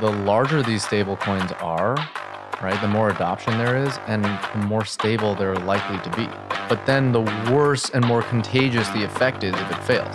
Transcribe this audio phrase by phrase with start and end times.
[0.00, 1.94] the larger these stable coins are,
[2.62, 6.26] right, the more adoption there is and the more stable they're likely to be.
[6.68, 10.14] But then the worse and more contagious the effect is if it fails.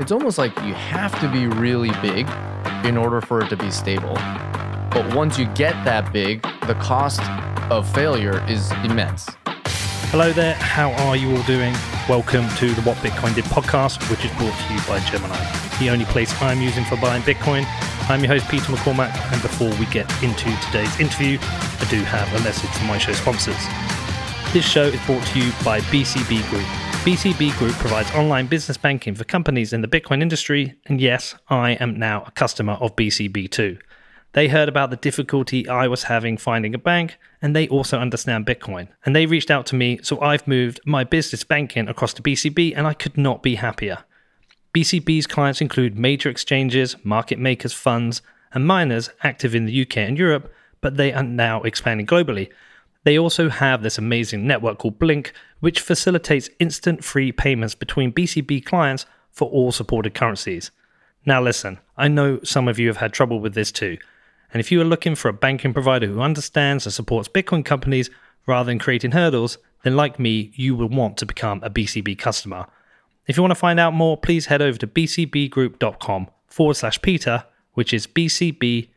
[0.00, 2.28] It's almost like you have to be really big
[2.84, 4.14] in order for it to be stable.
[4.90, 7.22] But once you get that big, the cost
[7.70, 9.28] of failure is immense.
[10.10, 11.72] Hello there, how are you all doing?
[12.08, 15.88] Welcome to the What Bitcoin Did podcast, which is brought to you by Gemini, the
[15.88, 17.64] only place I'm using for buying Bitcoin.
[18.10, 22.28] I'm your host, Peter McCormack, and before we get into today's interview, I do have
[22.34, 23.54] a message from my show sponsors.
[24.52, 26.64] This show is brought to you by BCB Group.
[27.04, 31.74] BCB Group provides online business banking for companies in the Bitcoin industry, and yes, I
[31.74, 33.78] am now a customer of BCB too.
[34.32, 38.44] They heard about the difficulty I was having finding a bank, and they also understand
[38.44, 38.88] Bitcoin.
[39.06, 42.74] And they reached out to me, so I've moved my business banking across to BCB,
[42.76, 43.98] and I could not be happier.
[44.72, 50.16] BCB's clients include major exchanges, market makers, funds, and miners active in the UK and
[50.16, 52.50] Europe, but they are now expanding globally.
[53.04, 58.64] They also have this amazing network called BLINC, which facilitates instant free payments between BCB
[58.64, 60.70] clients for all supported currencies.
[61.26, 63.98] Now, listen, I know some of you have had trouble with this too.
[64.52, 68.10] And if you are looking for a banking provider who understands and supports Bitcoin companies
[68.46, 72.66] rather than creating hurdles, then like me, you will want to become a BCB customer.
[73.26, 77.44] If you want to find out more, please head over to bcbgroup.com forward slash Peter,
[77.74, 78.88] which is bcbgroup.com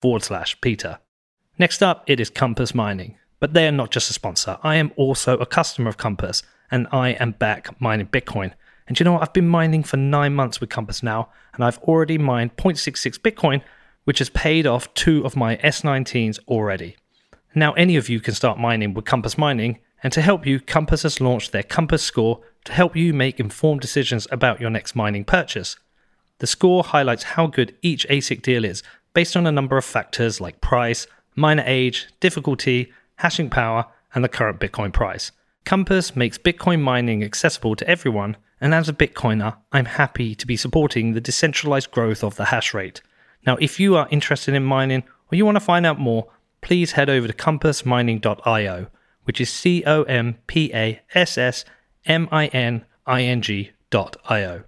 [0.00, 0.98] forward slash Peter.
[1.58, 3.16] Next up, it is Compass Mining.
[3.40, 4.58] But they are not just a sponsor.
[4.62, 8.52] I am also a customer of Compass, and I am back mining Bitcoin.
[8.86, 9.22] And you know what?
[9.22, 13.62] I've been mining for nine months with Compass now, and I've already mined 0.66 Bitcoin,
[14.04, 16.96] which has paid off two of my S19s already.
[17.54, 21.02] Now, any of you can start mining with Compass Mining, and to help you, Compass
[21.02, 25.24] has launched their Compass Score to help you make informed decisions about your next mining
[25.24, 25.76] purchase.
[26.38, 28.82] The score highlights how good each ASIC deal is
[29.14, 34.28] based on a number of factors like price, miner age, difficulty, hashing power, and the
[34.28, 35.32] current Bitcoin price.
[35.64, 40.56] Compass makes Bitcoin mining accessible to everyone, and as a Bitcoiner, I'm happy to be
[40.56, 43.00] supporting the decentralized growth of the hash rate.
[43.46, 46.92] Now, if you are interested in mining or you want to find out more, please
[46.92, 48.88] head over to compassmining.io,
[49.24, 51.64] which is C O M P A S S
[52.06, 54.64] M I N I N G.io.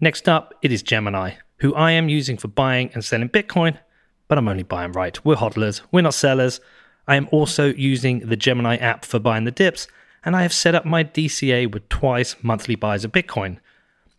[0.00, 3.78] Next up, it is Gemini, who I am using for buying and selling Bitcoin,
[4.28, 5.24] but I'm only buying right.
[5.24, 6.60] We're hodlers, we're not sellers.
[7.06, 9.86] I am also using the Gemini app for buying the dips,
[10.24, 13.58] and I have set up my DCA with twice monthly buys of Bitcoin.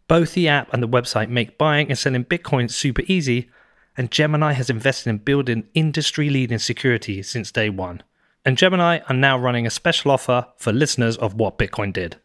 [0.08, 3.50] Both the app and the website make buying and selling Bitcoin super easy,
[3.98, 8.04] and Gemini has invested in building industry leading security since day one.
[8.46, 12.18] And Gemini are now running a special offer for listeners of What Bitcoin Did.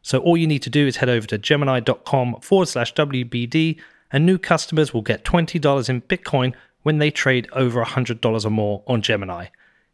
[0.00, 3.78] So all you need to do is head over to gemini.com forward slash WBD,
[4.10, 8.84] and new customers will get $20 in Bitcoin when they trade over $100 or more
[8.86, 9.48] on Gemini.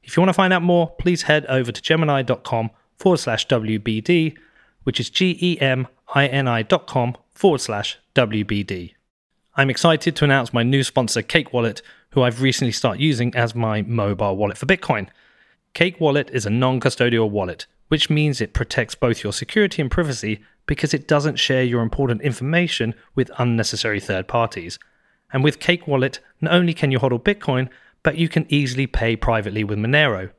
[0.05, 4.37] If you want to find out more, please head over to gemini.com forward slash WBD,
[4.85, 8.95] which is G E M I N I dot com forward slash WBD.
[9.57, 13.55] I'm excited to announce my new sponsor, Cake Wallet, who I've recently started using as
[13.55, 15.09] my mobile wallet for Bitcoin.
[15.75, 19.91] Cake Wallet is a non custodial wallet, which means it protects both your security and
[19.91, 24.79] privacy because it doesn't share your important information with unnecessary third parties.
[25.33, 27.71] And with Cake Wallet, not only can you hodl Bitcoin,
[28.03, 30.31] but you can easily pay privately with Monero.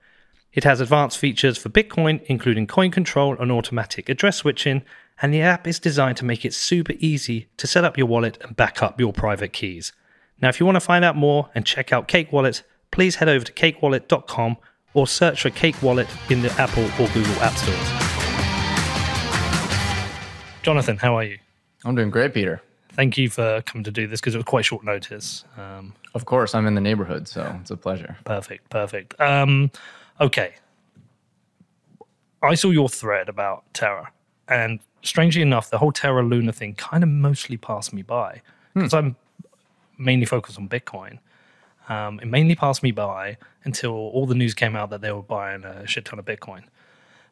[0.54, 4.84] It has advanced features for Bitcoin, including coin control and automatic address switching,
[5.20, 8.38] and the app is designed to make it super easy to set up your wallet
[8.42, 9.94] and back up your private keys.
[10.42, 12.62] Now, if you want to find out more and check out Cake Wallet,
[12.92, 14.58] please head over to cakewallet.com
[14.94, 17.90] or search for Cake Wallet in the Apple or Google App Stores.
[20.62, 21.38] Jonathan, how are you?
[21.84, 22.62] I'm doing great, Peter.
[22.94, 25.44] Thank you for coming to do this because it was quite short notice.
[25.58, 28.16] Um, Of course, I'm in the neighborhood, so it's a pleasure.
[28.24, 29.20] Perfect, perfect.
[29.20, 29.72] Um,
[30.22, 30.54] okay.
[32.42, 34.12] I saw your thread about Terra,
[34.48, 38.42] and strangely enough, the whole Terra Luna thing kind of mostly passed me by
[38.74, 39.16] because I'm
[39.98, 41.20] mainly focused on Bitcoin.
[41.90, 45.22] Um, it mainly passed me by until all the news came out that they were
[45.22, 46.64] buying a shit ton of Bitcoin.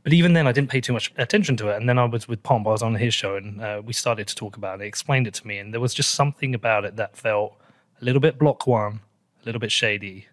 [0.04, 1.78] But even then, I didn't pay too much attention to it.
[1.78, 4.28] And then I was with Pomp, I was on his show, and uh, we started
[4.28, 4.84] to talk about it.
[4.84, 7.56] He explained it to me, and there was just something about it that felt
[8.02, 9.02] a little bit block one,
[9.42, 10.28] a little bit shady,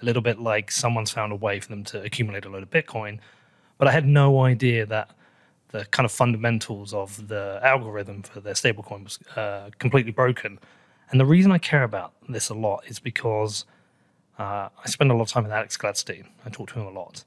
[0.00, 2.70] a little bit like someone's found a way for them to accumulate a load of
[2.70, 3.20] Bitcoin.
[3.78, 5.10] But I had no idea that
[5.68, 10.58] the kind of fundamentals of the algorithm for their stablecoin was uh, completely broken.
[11.10, 13.64] And the reason I care about this a lot is because
[14.38, 16.26] uh, I spend a lot of time with Alex Gladstein.
[16.44, 17.24] I talk to him a lot.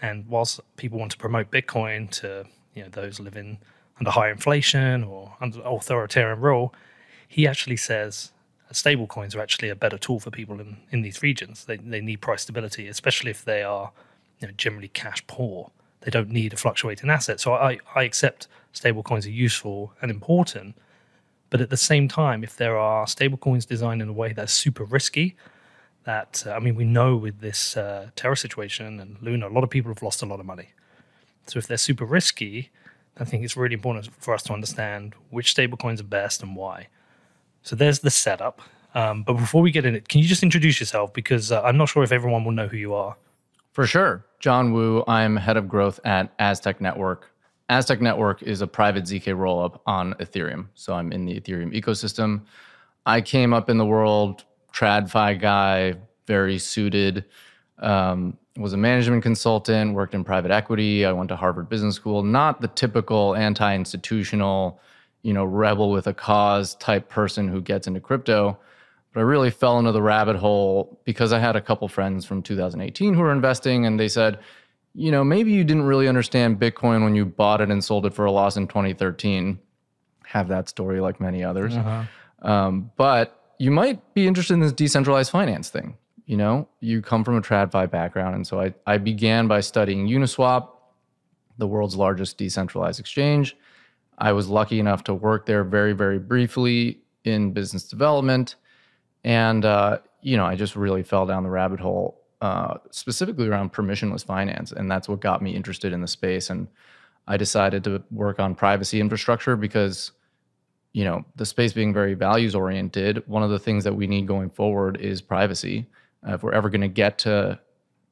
[0.00, 3.58] And whilst people want to promote Bitcoin to you know those living
[3.98, 6.72] under high inflation or under authoritarian rule,
[7.28, 8.32] he actually says
[8.72, 11.64] stable coins are actually a better tool for people in, in these regions.
[11.64, 13.92] They, they need price stability, especially if they are
[14.40, 15.70] you know, generally cash poor.
[16.02, 17.40] They don't need a fluctuating asset.
[17.40, 20.76] So I, I accept stable coins are useful and important.
[21.50, 24.84] But at the same time, if there are stablecoins designed in a way that's super
[24.84, 25.36] risky,
[26.04, 29.70] that uh, I mean, we know with this uh, situation and Luna, a lot of
[29.70, 30.70] people have lost a lot of money.
[31.46, 32.70] So if they're super risky,
[33.18, 36.88] I think it's really important for us to understand which stablecoins are best and why.
[37.62, 38.62] So there's the setup.
[38.94, 41.12] Um, but before we get in it, can you just introduce yourself?
[41.12, 43.16] Because uh, I'm not sure if everyone will know who you are.
[43.72, 44.24] For sure.
[44.40, 47.29] John Wu, I'm head of growth at Aztec Network.
[47.70, 50.66] Aztec Network is a private ZK rollup on Ethereum.
[50.74, 52.42] So I'm in the Ethereum ecosystem.
[53.06, 54.44] I came up in the world,
[54.74, 55.94] TradFi guy,
[56.26, 57.24] very suited.
[57.78, 61.06] Um, was a management consultant, worked in private equity.
[61.06, 62.24] I went to Harvard Business School.
[62.24, 64.80] Not the typical anti-institutional,
[65.22, 68.58] you know, rebel with a cause type person who gets into crypto.
[69.12, 72.42] But I really fell into the rabbit hole because I had a couple friends from
[72.42, 74.40] 2018 who were investing, and they said,
[74.94, 78.14] you know, maybe you didn't really understand Bitcoin when you bought it and sold it
[78.14, 79.58] for a loss in 2013.
[80.26, 81.76] Have that story like many others.
[81.76, 82.04] Uh-huh.
[82.42, 85.96] Um, but you might be interested in this decentralized finance thing
[86.30, 88.36] you know, you come from a TradFi background.
[88.36, 90.68] And so I, I began by studying Uniswap,
[91.58, 93.56] the world's largest decentralized exchange.
[94.16, 98.54] I was lucky enough to work there very, very briefly in business development.
[99.24, 103.72] And, uh, you know, I just really fell down the rabbit hole, uh, specifically around
[103.72, 104.72] permissionless finance.
[104.72, 106.50] And that's what got me interested in the space.
[106.50, 106.68] And
[107.26, 110.12] I decided to work on privacy infrastructure because,
[110.92, 114.26] you know, the space being very values oriented, one of the things that we need
[114.26, 115.86] going forward is privacy
[116.26, 117.58] uh, if we're ever going to get to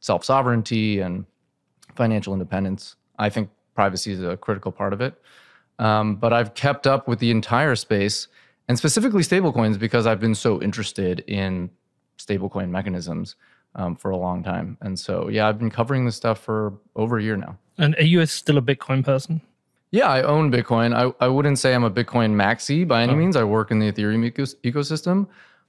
[0.01, 1.25] self sovereignty and
[1.95, 5.21] financial independence, I think privacy is a critical part of it.
[5.79, 8.29] Um, but I've kept up with the entire space
[8.69, 11.71] and specifically stablecoins because I've been so interested in
[12.19, 13.37] stablecoin mechanisms
[13.75, 14.77] um, for a long time.
[14.81, 17.57] And so, yeah, I've been covering this stuff for over a year now.
[17.79, 19.41] And are you still a Bitcoin person?
[19.91, 20.95] Yeah, I own Bitcoin.
[20.95, 23.17] I, I wouldn't say I'm a Bitcoin maxi by any oh.
[23.17, 23.37] means.
[23.37, 25.27] I work in the Ethereum ecos- ecosystem.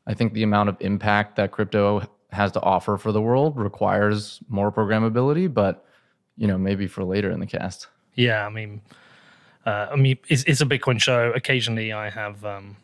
[0.07, 2.01] I think the amount of impact that crypto
[2.31, 5.85] has to offer for the world requires more programmability, but
[6.35, 7.87] you know, maybe for later in the cast.
[8.15, 8.81] Yeah, I mean,
[9.65, 11.31] uh, I mean, it's, it's, a Bitcoin show.
[11.35, 12.77] Occasionally, I have um,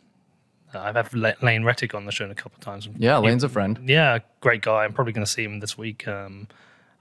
[0.80, 2.88] I've had Lane Rettig on the show a couple of times.
[2.98, 3.80] Yeah, Lane's a friend.
[3.86, 4.83] Yeah, great guy.
[4.83, 6.07] I'm probably going to see him this week.
[6.07, 6.48] Um,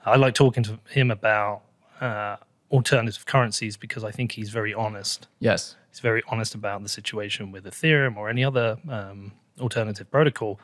[0.05, 1.63] I like talking to him about
[2.01, 2.37] uh,
[2.71, 5.29] alternative currencies because I think he's very honest.
[5.39, 10.61] Yes, he's very honest about the situation with Ethereum or any other um, alternative protocol.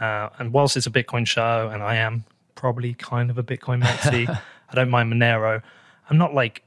[0.00, 3.82] Uh, and whilst it's a Bitcoin show, and I am probably kind of a Bitcoin
[3.82, 4.28] maxi,
[4.68, 5.62] I don't mind Monero.
[6.10, 6.62] I'm not like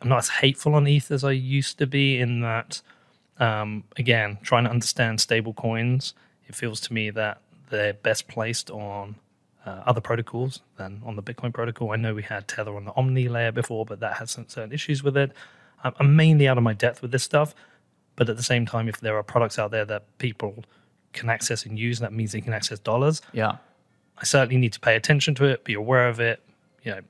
[0.00, 2.18] I'm not as hateful on ETH as I used to be.
[2.18, 2.80] In that,
[3.38, 6.14] um, again, trying to understand stable coins,
[6.48, 7.40] it feels to me that
[7.70, 9.16] they're best placed on
[9.64, 11.92] uh, other protocols than on the Bitcoin protocol.
[11.92, 14.72] I know we had Tether on the Omni layer before, but that has some certain
[14.72, 15.32] issues with it.
[15.82, 17.54] I'm, I'm mainly out of my depth with this stuff,
[18.14, 20.64] but at the same time, if there are products out there that people
[21.16, 21.98] can access and use.
[21.98, 23.22] That means they can access dollars.
[23.32, 23.56] Yeah.
[24.18, 26.40] I certainly need to pay attention to it, be aware of it,
[26.84, 27.00] you know,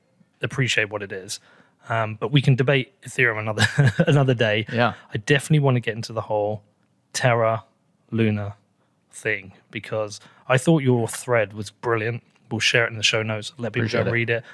[0.40, 1.38] appreciate what it is.
[1.88, 3.66] Um, but we can debate Ethereum another
[4.06, 4.66] another day.
[4.72, 4.94] Yeah.
[5.12, 6.62] I definitely want to get into the whole
[7.12, 7.64] Terra
[8.10, 8.56] Luna
[9.10, 12.22] thing because I thought your thread was brilliant.
[12.50, 13.52] We'll share it in the show notes.
[13.58, 14.44] Let people go read it.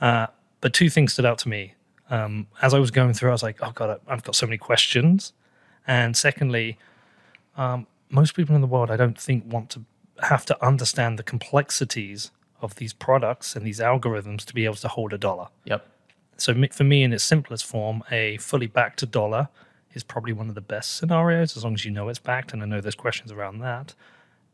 [0.00, 0.26] Uh,
[0.60, 1.74] but two things stood out to me.
[2.10, 4.58] Um, as I was going through, I was like, oh God, I've got so many
[4.58, 5.32] questions.
[5.86, 6.78] And secondly,
[7.56, 9.84] um, most people in the world, I don't think, want to
[10.22, 14.88] have to understand the complexities of these products and these algorithms to be able to
[14.88, 15.48] hold a dollar.
[15.64, 15.86] Yep.
[16.36, 19.48] So for me, in its simplest form, a fully backed dollar
[19.94, 22.52] is probably one of the best scenarios, as long as you know it's backed.
[22.52, 23.94] And I know there's questions around that.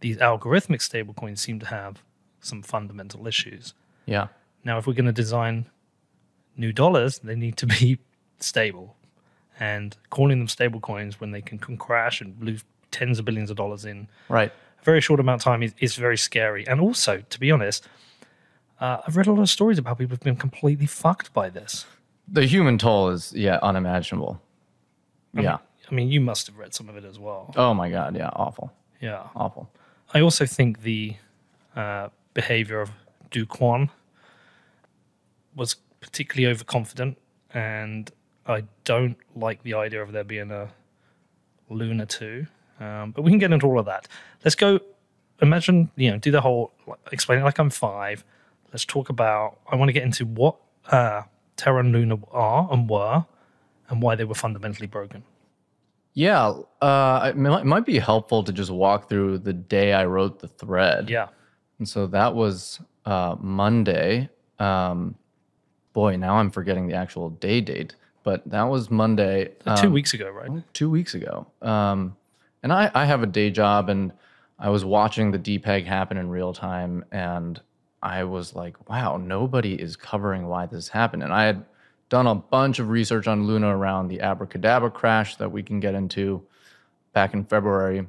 [0.00, 2.02] These algorithmic stablecoins seem to have
[2.40, 3.74] some fundamental issues.
[4.06, 4.28] Yeah.
[4.64, 5.66] Now, if we're going to design
[6.56, 7.98] new dollars, they need to be
[8.40, 8.96] stable.
[9.60, 13.56] And calling them stablecoins when they can, can crash and lose tens of billions of
[13.56, 16.66] dollars in right a very short amount of time is, is very scary.
[16.66, 17.88] And also, to be honest,
[18.80, 21.86] uh, I've read a lot of stories about people who've been completely fucked by this.
[22.26, 24.40] The human toll is yeah unimaginable.
[25.36, 25.58] I yeah, mean,
[25.90, 27.52] I mean, you must have read some of it as well.
[27.56, 28.72] Oh my god, yeah, awful.
[29.00, 29.70] Yeah, awful.
[30.12, 31.16] I also think the
[31.76, 32.90] uh, behavior of
[33.30, 33.90] Kwon
[35.54, 37.18] was particularly overconfident,
[37.52, 38.10] and
[38.46, 40.70] I don't like the idea of there being a
[41.68, 42.46] Luna 2
[42.80, 44.08] um, but we can get into all of that.
[44.44, 44.80] Let's go.
[45.40, 46.72] Imagine, you know, do the whole
[47.12, 48.24] explain it like I'm five.
[48.72, 49.58] Let's talk about.
[49.70, 50.56] I want to get into what
[50.90, 51.22] uh,
[51.56, 53.24] Terra and Luna are and were,
[53.88, 55.24] and why they were fundamentally broken.
[56.14, 60.04] Yeah, uh, it might, it might be helpful to just walk through the day I
[60.04, 61.08] wrote the thread.
[61.08, 61.28] Yeah.
[61.78, 64.28] And so that was uh, Monday.
[64.58, 65.14] Um,
[65.92, 67.94] boy, now I'm forgetting the actual day date,
[68.24, 69.52] but that was Monday.
[69.76, 70.50] Two um, weeks ago, right?
[70.74, 71.46] two weeks ago.
[71.62, 72.16] Um,
[72.62, 74.12] and I, I have a day job and
[74.58, 77.60] I was watching the depeg happen in real time and
[78.02, 81.22] I was like, wow, nobody is covering why this happened.
[81.22, 81.64] And I had
[82.08, 85.94] done a bunch of research on Luna around the Abracadabra crash that we can get
[85.94, 86.42] into
[87.12, 88.06] back in February.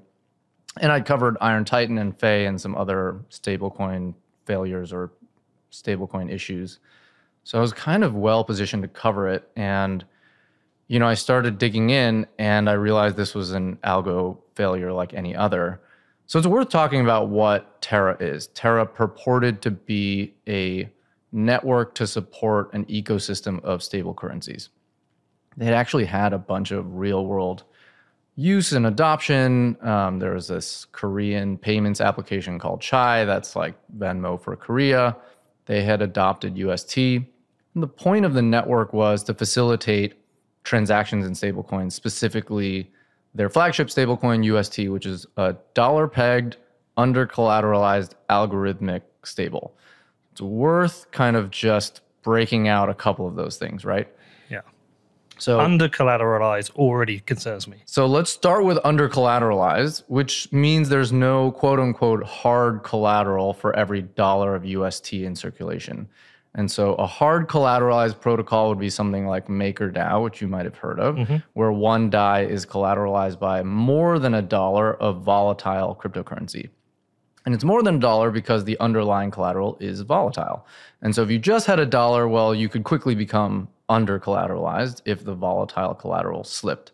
[0.80, 4.14] And I'd covered Iron Titan and Fei and some other stablecoin
[4.46, 5.12] failures or
[5.72, 6.80] stablecoin issues.
[7.44, 9.50] So I was kind of well positioned to cover it.
[9.56, 10.06] And
[10.88, 15.14] you know, I started digging in and I realized this was an algo failure like
[15.14, 15.82] any other.
[16.30, 18.50] So it's worth talking about what Terra is.
[18.50, 20.88] Terra purported to be a
[21.32, 24.70] network to support an ecosystem of stable currencies.
[25.58, 27.64] They had actually had a bunch of real world
[28.36, 29.76] use and adoption.
[29.82, 35.18] Um, there was this Korean payments application called Chai, that's like Venmo for Korea.
[35.66, 36.96] They had adopted UST.
[36.98, 37.26] And
[37.74, 40.14] the point of the network was to facilitate
[40.64, 42.92] transactions in stablecoins, specifically
[43.36, 46.58] their flagship stablecoin UST, which is a dollar pegged,
[46.98, 49.74] under collateralized algorithmic stable.
[50.32, 54.08] It's worth kind of just breaking out a couple of those things, right?
[54.50, 54.62] Yeah.
[55.38, 57.78] So Under collateralized already concerns me.
[57.86, 63.74] so let's start with under collateralized, which means there's no quote unquote hard collateral for
[63.76, 66.10] every dollar of UST in circulation.
[66.56, 70.78] And so a hard collateralized protocol would be something like MakerDAO, which you might have
[70.78, 71.38] heard of, mm-hmm.
[71.54, 76.70] where one DAI is collateralized by more than a dollar of volatile cryptocurrency.
[77.46, 80.66] And it's more than a dollar because the underlying collateral is volatile.
[81.02, 85.02] And so if you just had a dollar, well, you could quickly become under collateralized
[85.06, 86.92] if the volatile collateral slipped.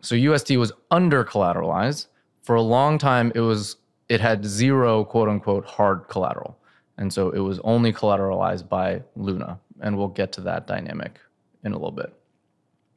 [0.00, 2.06] So UST was under collateralized.
[2.42, 3.76] For a long time, it was
[4.08, 6.57] it had zero quote unquote hard collateral.
[6.98, 9.58] And so it was only collateralized by Luna.
[9.80, 11.18] And we'll get to that dynamic
[11.64, 12.12] in a little bit.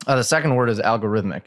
[0.08, 1.44] Uh, the second word is algorithmic.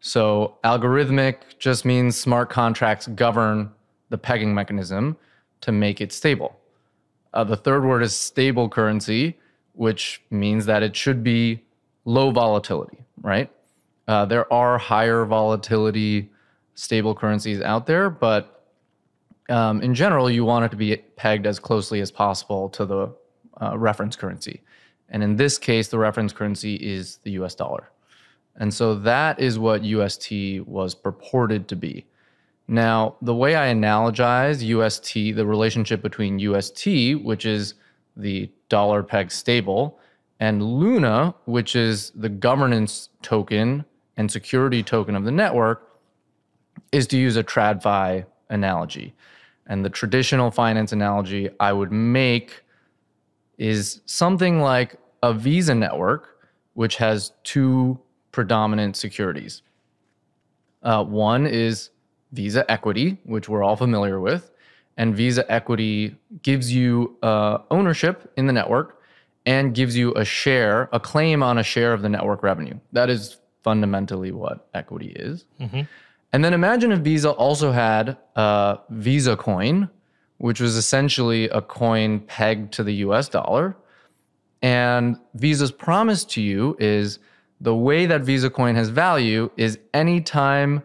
[0.00, 3.70] So algorithmic just means smart contracts govern
[4.10, 5.16] the pegging mechanism
[5.62, 6.58] to make it stable.
[7.32, 9.38] Uh, the third word is stable currency,
[9.74, 11.62] which means that it should be
[12.04, 13.50] low volatility, right?
[14.08, 16.30] Uh, there are higher volatility
[16.74, 18.59] stable currencies out there, but
[19.50, 23.14] um, in general, you want it to be pegged as closely as possible to the
[23.60, 24.62] uh, reference currency.
[25.08, 27.90] And in this case, the reference currency is the US dollar.
[28.56, 32.06] And so that is what UST was purported to be.
[32.68, 36.86] Now, the way I analogize UST, the relationship between UST,
[37.22, 37.74] which is
[38.16, 39.98] the dollar peg stable,
[40.38, 43.84] and Luna, which is the governance token
[44.16, 45.98] and security token of the network,
[46.92, 49.14] is to use a TradFi analogy.
[49.70, 52.64] And the traditional finance analogy I would make
[53.56, 56.40] is something like a Visa network,
[56.74, 57.98] which has two
[58.32, 59.62] predominant securities.
[60.82, 61.90] Uh, one is
[62.32, 64.50] Visa Equity, which we're all familiar with,
[64.96, 69.00] and Visa Equity gives you uh, ownership in the network
[69.46, 72.78] and gives you a share, a claim on a share of the network revenue.
[72.92, 75.44] That is fundamentally what equity is.
[76.32, 79.90] And then imagine if Visa also had a Visa coin,
[80.38, 83.76] which was essentially a coin pegged to the US dollar.
[84.62, 87.18] And Visa's promise to you is
[87.60, 90.82] the way that Visa coin has value is anytime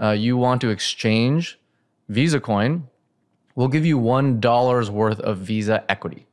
[0.00, 1.58] uh, you want to exchange
[2.08, 2.88] Visa coin,
[3.54, 6.26] we'll give you $1 worth of Visa equity.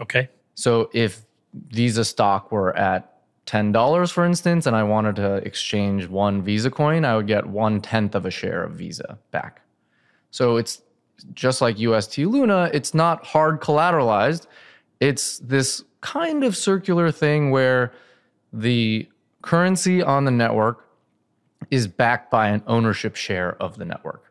[0.00, 0.28] Okay.
[0.54, 1.22] So if
[1.54, 3.09] Visa stock were at
[3.50, 7.80] $10, for instance, and I wanted to exchange one Visa coin, I would get one
[7.80, 9.62] tenth of a share of Visa back.
[10.30, 10.82] So it's
[11.34, 14.46] just like UST Luna, it's not hard collateralized.
[15.00, 17.92] It's this kind of circular thing where
[18.52, 19.08] the
[19.42, 20.86] currency on the network
[21.70, 24.30] is backed by an ownership share of the network.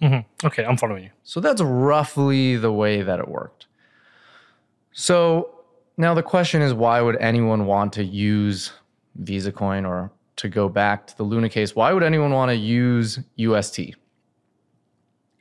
[0.00, 0.46] Mm-hmm.
[0.46, 1.10] Okay, I'm following you.
[1.22, 3.66] So that's roughly the way that it worked.
[4.92, 5.59] So
[6.00, 8.72] now the question is why would anyone want to use
[9.16, 12.56] Visa Coin or to go back to the Luna case, why would anyone want to
[12.56, 13.94] use UST?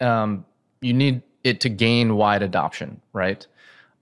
[0.01, 0.45] Um,
[0.81, 3.47] you need it to gain wide adoption, right?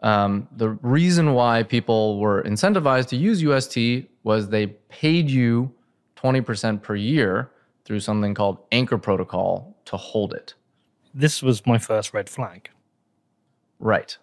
[0.01, 5.71] Um, the reason why people were incentivized to use UST was they paid you
[6.15, 7.51] 20% per year
[7.85, 10.55] through something called Anchor Protocol to hold it.
[11.13, 12.71] This was my first red flag.
[13.79, 14.17] Right.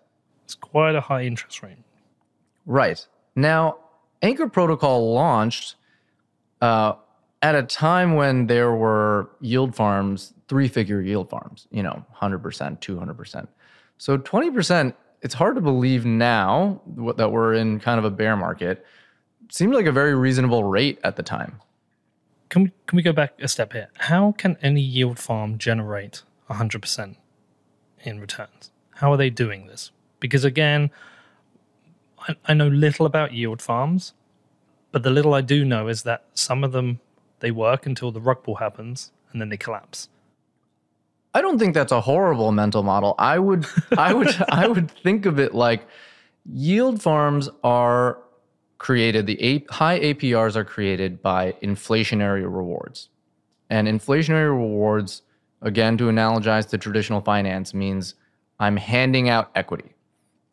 [0.44, 1.78] It's quite a high interest rate.
[2.66, 3.06] Right.
[3.36, 3.78] Now,
[4.22, 5.76] Anchor Protocol launched
[6.60, 6.94] uh,
[7.42, 12.40] at a time when there were yield farms, three figure yield farms, you know, 100%,
[12.80, 13.48] 200%.
[13.98, 16.80] So 20%, it's hard to believe now
[17.16, 18.84] that we're in kind of a bear market.
[19.50, 21.60] Seemed like a very reasonable rate at the time.
[22.48, 23.88] Can we, can we go back a step here?
[23.98, 27.16] How can any yield farm generate 100%
[28.04, 28.70] in returns?
[28.96, 29.90] How are they doing this?
[30.20, 30.90] Because again,
[32.28, 34.14] I, I know little about yield farms,
[34.92, 37.00] but the little I do know is that some of them
[37.40, 40.08] they work until the rug pull happens and then they collapse.
[41.34, 43.14] I don't think that's a horrible mental model.
[43.18, 43.66] I would
[43.98, 45.86] I would I would think of it like
[46.46, 48.18] yield farms are
[48.78, 53.08] created the A- high APRs are created by inflationary rewards.
[53.70, 55.22] And inflationary rewards
[55.62, 58.14] again to analogize to traditional finance means
[58.60, 59.93] I'm handing out equity.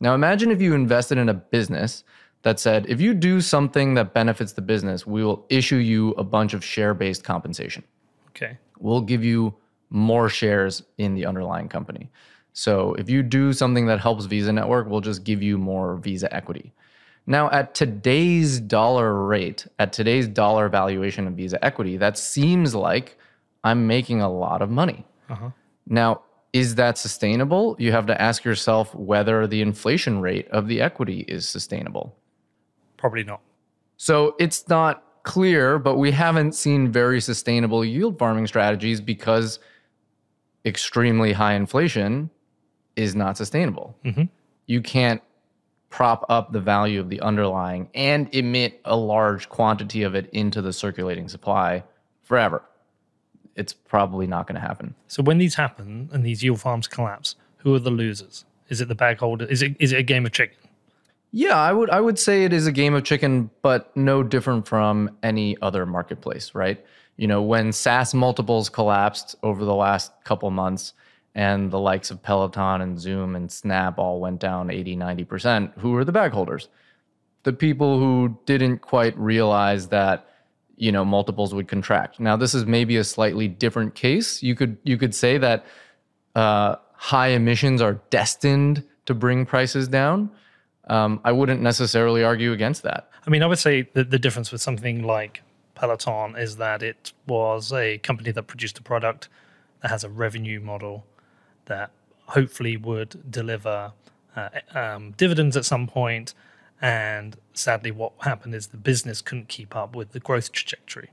[0.01, 2.03] Now imagine if you invested in a business
[2.41, 6.23] that said, if you do something that benefits the business, we will issue you a
[6.23, 7.83] bunch of share based compensation.
[8.29, 8.57] Okay.
[8.79, 9.55] We'll give you
[9.91, 12.09] more shares in the underlying company.
[12.53, 16.33] So if you do something that helps Visa Network, we'll just give you more Visa
[16.33, 16.73] equity.
[17.27, 23.17] Now, at today's dollar rate, at today's dollar valuation of Visa equity, that seems like
[23.63, 25.05] I'm making a lot of money.
[25.29, 25.51] Uh-huh.
[25.85, 27.75] Now, is that sustainable?
[27.79, 32.17] You have to ask yourself whether the inflation rate of the equity is sustainable.
[32.97, 33.41] Probably not.
[33.97, 39.59] So it's not clear, but we haven't seen very sustainable yield farming strategies because
[40.65, 42.29] extremely high inflation
[42.95, 43.95] is not sustainable.
[44.03, 44.23] Mm-hmm.
[44.65, 45.21] You can't
[45.89, 50.61] prop up the value of the underlying and emit a large quantity of it into
[50.61, 51.83] the circulating supply
[52.23, 52.63] forever.
[53.55, 54.95] It's probably not going to happen.
[55.07, 58.45] So when these happen and these yield farms collapse, who are the losers?
[58.69, 59.45] Is it the bag holder?
[59.45, 60.57] Is it is it a game of chicken?
[61.31, 64.67] Yeah, I would I would say it is a game of chicken, but no different
[64.67, 66.83] from any other marketplace, right?
[67.17, 70.93] You know, when SaaS multiples collapsed over the last couple months
[71.35, 75.91] and the likes of Peloton and Zoom and Snap all went down 80, 90%, who
[75.91, 76.67] were the bag holders?
[77.43, 80.30] The people who didn't quite realize that
[80.81, 82.19] you know multiples would contract.
[82.19, 84.43] Now this is maybe a slightly different case.
[84.43, 85.65] You could you could say that
[86.35, 90.29] uh, high emissions are destined to bring prices down
[90.91, 93.09] um, I wouldn't necessarily argue against that.
[93.25, 95.41] I mean, I would say that the difference with something like
[95.75, 99.29] Peloton is that it was a company that produced a product
[99.81, 101.05] that has a revenue model
[101.65, 101.91] that
[102.25, 103.93] hopefully would deliver
[104.35, 106.33] uh, um, dividends at some point.
[106.81, 111.11] And sadly, what happened is the business couldn't keep up with the growth trajectory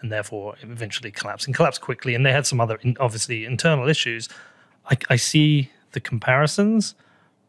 [0.00, 2.14] and therefore eventually collapsed and collapsed quickly.
[2.14, 4.28] And they had some other, obviously, internal issues.
[4.90, 6.94] I, I see the comparisons,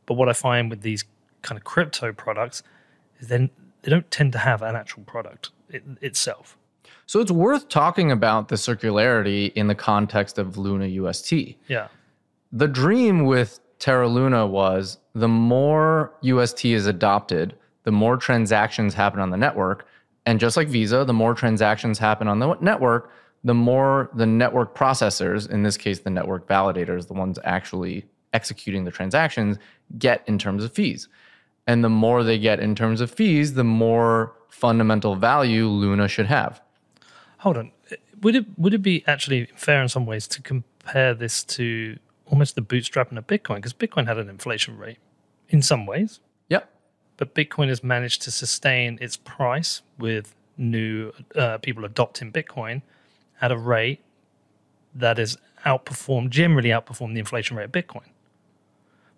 [0.06, 1.06] but what I find with these
[1.42, 2.62] kind of crypto products
[3.20, 3.50] is then
[3.84, 6.58] they don't tend to have an actual product it, itself.
[7.06, 11.34] So it's worth talking about the circularity in the context of Luna UST.
[11.68, 11.88] Yeah.
[12.52, 19.20] The dream with Terra Luna was the more UST is adopted, the more transactions happen
[19.20, 19.88] on the network.
[20.26, 23.12] And just like Visa, the more transactions happen on the network,
[23.44, 28.86] the more the network processors, in this case, the network validators, the ones actually executing
[28.86, 29.58] the transactions,
[29.98, 31.08] get in terms of fees.
[31.68, 36.28] And the more they get in terms of fees, the more fundamental value Luna should
[36.28, 36.62] have.
[37.40, 37.72] Hold on.
[38.22, 42.56] Would it would it be actually fair in some ways to compare this to almost
[42.56, 43.56] the bootstrapping of Bitcoin?
[43.56, 45.00] Because Bitcoin had an inflation rate
[45.50, 46.20] in some ways.
[47.22, 52.82] But Bitcoin has managed to sustain its price with new uh, people adopting Bitcoin
[53.40, 54.00] at a rate
[54.96, 58.08] that is outperformed, generally outperformed the inflation rate of Bitcoin.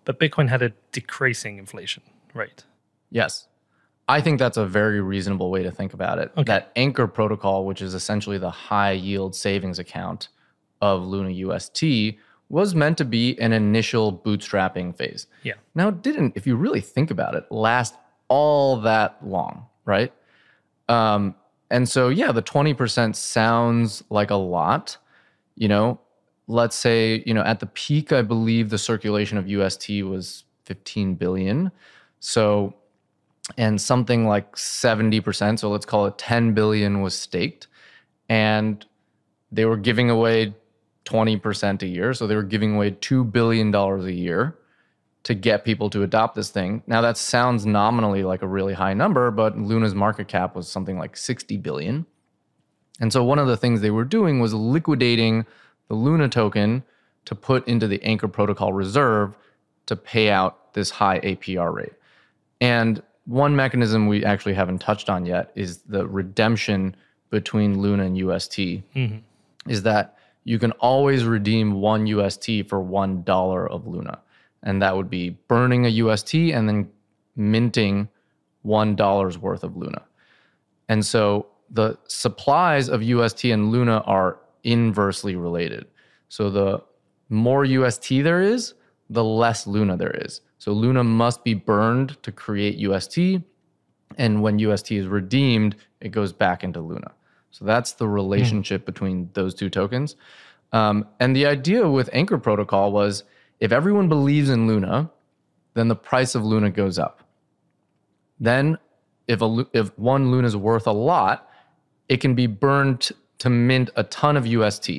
[0.04, 2.02] But Bitcoin had a decreasing inflation
[2.34, 2.64] rate.
[3.10, 3.48] Yes.
[4.06, 6.30] I think that's a very reasonable way to think about it.
[6.36, 6.44] Okay.
[6.44, 10.28] That Anchor protocol, which is essentially the high yield savings account
[10.82, 15.26] of Luna UST, was meant to be an initial bootstrapping phase.
[15.42, 15.54] Yeah.
[15.74, 17.94] Now, it didn't, if you really think about it, last
[18.28, 20.12] all that long, right?
[20.88, 21.34] Um,
[21.70, 24.96] and so, yeah, the 20% sounds like a lot.
[25.56, 26.00] You know,
[26.46, 31.14] let's say, you know, at the peak, I believe the circulation of UST was 15
[31.14, 31.70] billion.
[32.20, 32.74] So,
[33.58, 37.66] and something like 70%, so let's call it 10 billion was staked.
[38.28, 38.84] And
[39.52, 40.54] they were giving away
[41.04, 42.14] 20% a year.
[42.14, 44.56] So they were giving away $2 billion a year
[45.24, 46.82] to get people to adopt this thing.
[46.86, 50.98] Now that sounds nominally like a really high number, but Luna's market cap was something
[50.98, 52.06] like 60 billion.
[53.00, 55.46] And so one of the things they were doing was liquidating
[55.88, 56.84] the Luna token
[57.24, 59.34] to put into the Anchor Protocol reserve
[59.86, 61.92] to pay out this high APR rate.
[62.60, 66.94] And one mechanism we actually haven't touched on yet is the redemption
[67.30, 69.16] between Luna and UST mm-hmm.
[69.68, 70.13] is that
[70.44, 74.20] you can always redeem one UST for one dollar of Luna.
[74.62, 76.90] And that would be burning a UST and then
[77.36, 78.08] minting
[78.62, 80.02] one dollar's worth of Luna.
[80.88, 85.86] And so the supplies of UST and Luna are inversely related.
[86.28, 86.82] So the
[87.28, 88.74] more UST there is,
[89.10, 90.40] the less Luna there is.
[90.58, 93.18] So Luna must be burned to create UST.
[94.16, 97.12] And when UST is redeemed, it goes back into Luna.
[97.54, 100.16] So that's the relationship between those two tokens.
[100.72, 103.22] Um, and the idea with Anchor Protocol was
[103.60, 105.08] if everyone believes in Luna,
[105.74, 107.22] then the price of Luna goes up.
[108.40, 108.76] Then,
[109.28, 111.48] if a if one Luna is worth a lot,
[112.08, 114.90] it can be burned to mint a ton of UST.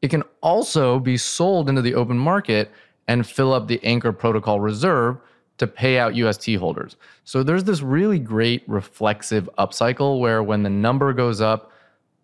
[0.00, 2.70] It can also be sold into the open market
[3.06, 5.18] and fill up the Anchor Protocol reserve
[5.58, 6.96] to pay out UST holders.
[7.24, 11.72] So there's this really great reflexive upcycle where when the number goes up,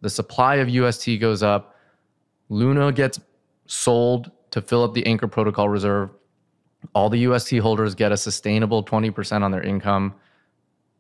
[0.01, 1.77] the supply of UST goes up,
[2.49, 3.21] Luna gets
[3.67, 6.11] sold to fill up the Anchor Protocol reserve.
[6.95, 10.15] All the UST holders get a sustainable 20% on their income.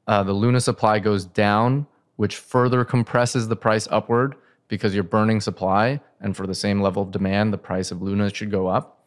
[0.07, 4.37] Uh, the Luna supply goes down, which further compresses the price upward
[4.69, 6.01] because you're burning supply.
[6.21, 9.02] And for the same level of demand, the price of Luna should go up.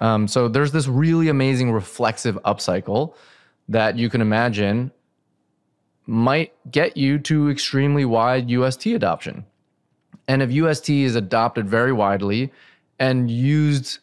[0.00, 3.14] Um, so there's this really amazing reflexive upcycle
[3.68, 4.90] that you can imagine
[6.06, 9.44] might get you to extremely wide UST adoption.
[10.26, 12.52] And if UST is adopted very widely
[12.98, 13.98] and used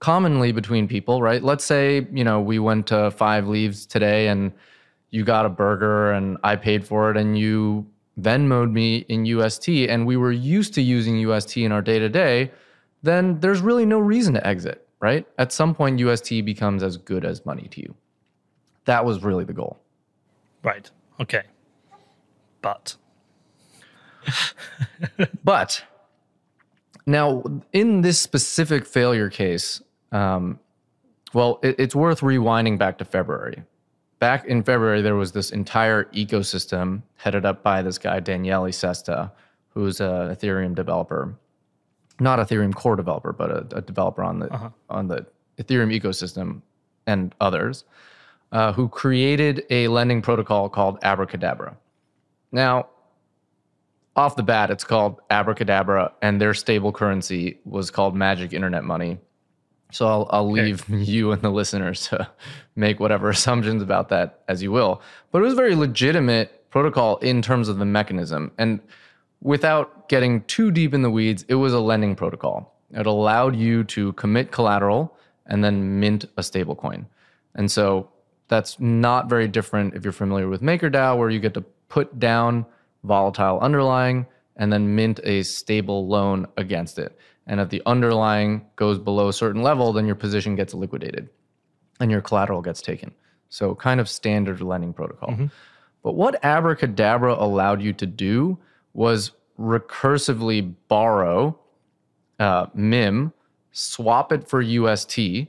[0.00, 1.42] commonly between people, right?
[1.42, 4.52] Let's say, you know, we went to Five Leaves today and
[5.10, 7.86] you got a burger and I paid for it and you
[8.20, 12.08] Venmoed me in UST and we were used to using UST in our day to
[12.08, 12.50] day,
[13.02, 15.26] then there's really no reason to exit, right?
[15.38, 17.94] At some point, UST becomes as good as money to you.
[18.84, 19.78] That was really the goal.
[20.62, 20.90] Right.
[21.20, 21.42] Okay.
[22.62, 22.96] But
[25.44, 25.84] But
[27.06, 29.82] now, in this specific failure case,
[30.12, 30.58] um,
[31.32, 33.62] well, it, it's worth rewinding back to February.
[34.18, 39.30] Back in February, there was this entire ecosystem headed up by this guy, Daniele Sesta,
[39.70, 41.34] who's an Ethereum developer.
[42.20, 45.26] Not Ethereum core developer, but a, a developer on the on the
[45.58, 46.62] Ethereum ecosystem
[47.06, 47.84] and others,
[48.52, 51.76] uh, who created a lending protocol called Abracadabra.
[52.52, 52.88] Now,
[54.16, 59.18] off the bat, it's called Abracadabra, and their stable currency was called Magic Internet Money.
[59.92, 62.28] So I'll, I'll leave you and the listeners to
[62.74, 65.02] make whatever assumptions about that as you will.
[65.30, 68.52] But it was a very legitimate protocol in terms of the mechanism.
[68.58, 68.80] And
[69.40, 72.74] without getting too deep in the weeds, it was a lending protocol.
[72.92, 77.06] It allowed you to commit collateral and then mint a stablecoin.
[77.54, 78.10] And so
[78.48, 82.66] that's not very different if you're familiar with MakerDAO, where you get to put down
[83.04, 87.16] volatile underlying and then mint a stable loan against it.
[87.46, 91.28] And if the underlying goes below a certain level, then your position gets liquidated
[92.00, 93.14] and your collateral gets taken.
[93.48, 95.30] So, kind of standard lending protocol.
[95.30, 95.46] Mm-hmm.
[96.02, 98.58] But what Abracadabra allowed you to do
[98.92, 101.58] was recursively borrow
[102.38, 103.32] uh, MIM,
[103.72, 105.48] swap it for UST,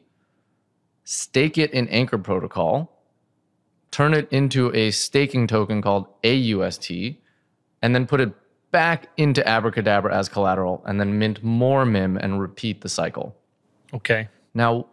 [1.03, 2.91] stake it in Anchor Protocol,
[3.91, 7.17] turn it into a staking token called AUST,
[7.81, 8.33] and then put it
[8.71, 13.35] back into Abracadabra as collateral, and then mint more MIM and repeat the cycle.
[13.93, 14.29] okay.
[14.53, 14.87] Now,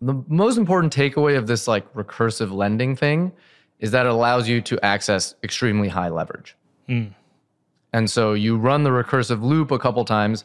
[0.00, 3.32] the most important takeaway of this like recursive lending thing
[3.78, 6.56] is that it allows you to access extremely high leverage.
[7.94, 10.44] And so you run the recursive loop a couple times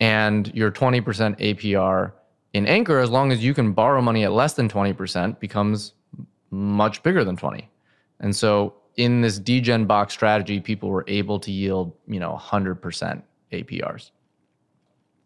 [0.00, 2.12] and your 20% APR
[2.52, 5.94] in Anchor, as long as you can borrow money at less than 20%, becomes
[6.50, 7.70] much bigger than 20.
[8.18, 13.22] And so in this degen box strategy, people were able to yield, you know, 100%
[13.52, 14.10] APRs.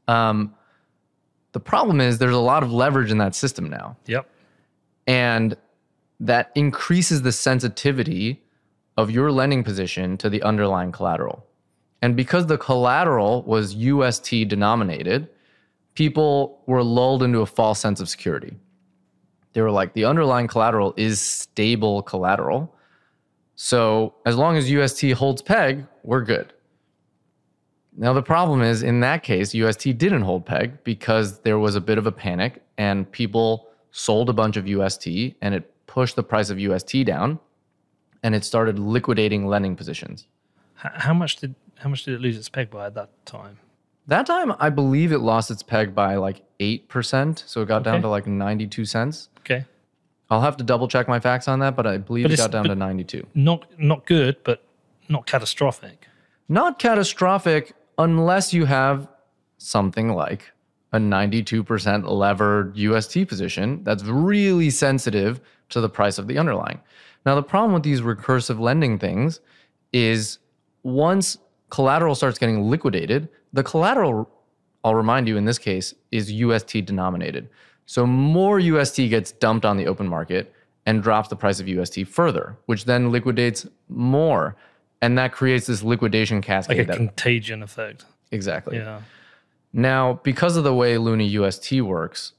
[0.06, 0.54] Um,
[1.52, 4.28] the problem is there's a lot of leverage in that system now, Yep.
[5.06, 5.56] and
[6.20, 8.42] that increases the sensitivity
[8.98, 11.46] of your lending position to the underlying collateral.
[12.04, 15.26] And because the collateral was UST denominated,
[15.94, 18.58] people were lulled into a false sense of security.
[19.54, 22.76] They were like, the underlying collateral is stable collateral.
[23.54, 26.52] So as long as UST holds peg, we're good.
[27.96, 31.80] Now, the problem is in that case, UST didn't hold peg because there was a
[31.80, 35.06] bit of a panic and people sold a bunch of UST
[35.40, 37.40] and it pushed the price of UST down
[38.22, 40.26] and it started liquidating lending positions.
[40.74, 43.58] How much did how much did it lose its peg by at that time?
[44.06, 47.46] That time, I believe it lost its peg by like 8%.
[47.46, 49.28] So it got down to like 92 cents.
[49.40, 49.66] Okay.
[50.30, 52.50] I'll have to double check my facts on that, but I believe But it got
[52.50, 53.26] down to 92.
[53.34, 54.64] Not not good, but
[55.10, 56.08] not catastrophic.
[56.48, 59.06] Not catastrophic unless you have
[59.58, 60.52] something like
[60.94, 66.80] a 92% levered UST position that's really sensitive to the price of the underlying.
[67.26, 69.40] Now, the problem with these recursive lending things
[69.92, 70.38] is
[70.82, 71.36] once
[71.70, 74.30] collateral starts getting liquidated, the collateral,
[74.82, 77.48] I'll remind you in this case, is UST denominated.
[77.86, 80.52] So more UST gets dumped on the open market
[80.86, 84.56] and drops the price of UST further, which then liquidates more.
[85.00, 86.78] And that creates this liquidation cascade.
[86.78, 88.04] Like a that, contagion effect.
[88.30, 88.78] exactly.
[88.78, 89.00] Yeah.
[89.72, 92.32] Now, because of the way Luna UST works,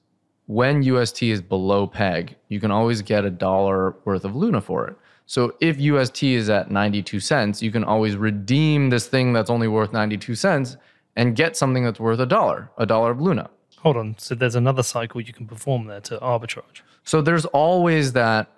[0.48, 4.88] when UST is below peg, you can always get a dollar worth of Luna for
[4.88, 4.96] it.
[5.26, 9.68] So if UST is at 92 cents, you can always redeem this thing that's only
[9.68, 10.78] worth 92 cents
[11.16, 13.50] and get something that's worth a dollar, a dollar of Luna.
[13.80, 14.16] Hold on.
[14.18, 16.82] So there's another cycle you can perform there to arbitrage.
[17.04, 18.50] So there's always that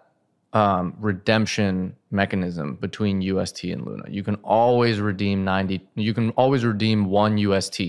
[0.54, 4.04] um, redemption mechanism between UST and Luna.
[4.10, 7.82] You can always redeem 90, you can always redeem one UST,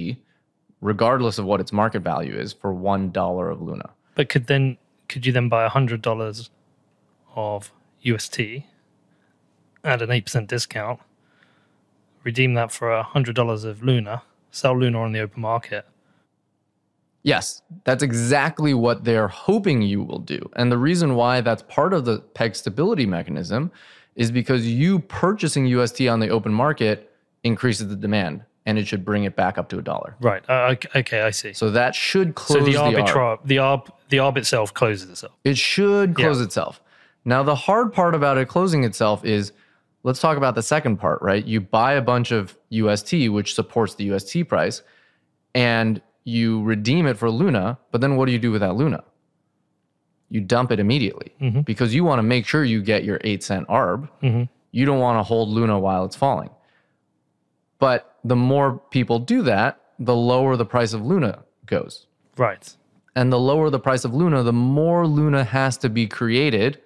[0.80, 3.90] regardless of what its market value is, for one dollar of Luna.
[4.14, 4.76] But could then
[5.08, 6.50] could you then buy hundred dollars
[7.34, 8.40] of UST
[9.84, 11.00] at an eight percent discount,
[12.24, 15.86] redeem that for hundred dollars of Luna, sell Luna on the open market?
[17.22, 20.38] Yes, that's exactly what they're hoping you will do.
[20.56, 23.70] And the reason why that's part of the peg stability mechanism
[24.14, 27.12] is because you purchasing UST on the open market
[27.44, 30.14] increases the demand and it should bring it back up to a dollar.
[30.20, 30.42] Right.
[30.48, 31.52] Uh, okay, I see.
[31.52, 32.94] So, So that should close the the, arb.
[33.06, 35.32] arbitrage, the arb, the arb itself closes itself.
[35.44, 36.44] It should close Yeah.
[36.44, 36.80] itself.
[37.24, 39.52] Now, the hard part about it closing itself is
[40.02, 41.44] let's talk about the second part, right?
[41.44, 44.82] You buy a bunch of UST, which supports the UST price,
[45.54, 49.02] and you redeem it for Luna, but then what do you do with that Luna?
[50.30, 51.64] You dump it immediately Mhm.
[51.64, 54.08] because you want to make sure you get your eight cent ARB.
[54.22, 54.48] Mhm.
[54.72, 56.50] You don't want to hold Luna while it's falling.
[57.78, 62.06] But the more people do that, the lower the price of Luna goes.
[62.36, 62.74] Right.
[63.16, 66.78] And the lower the price of Luna, the more Luna has to be created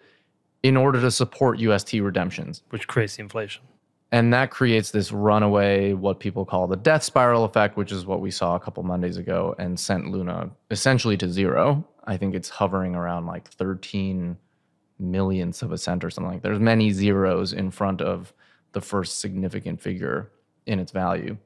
[0.63, 2.63] in order to support UST redemptions.
[2.71, 3.63] Which creates the inflation.
[4.13, 8.21] And that creates this runaway, what people call the death spiral effect, which is what
[8.21, 11.87] we saw a couple Mondays ago and sent Luna essentially to zero.
[12.05, 14.37] I think it's hovering around like 13
[14.99, 16.49] millionths of a cent or something like that.
[16.49, 18.35] There's many zeros in front of
[18.73, 20.31] the first significant figure
[20.67, 21.39] in its value.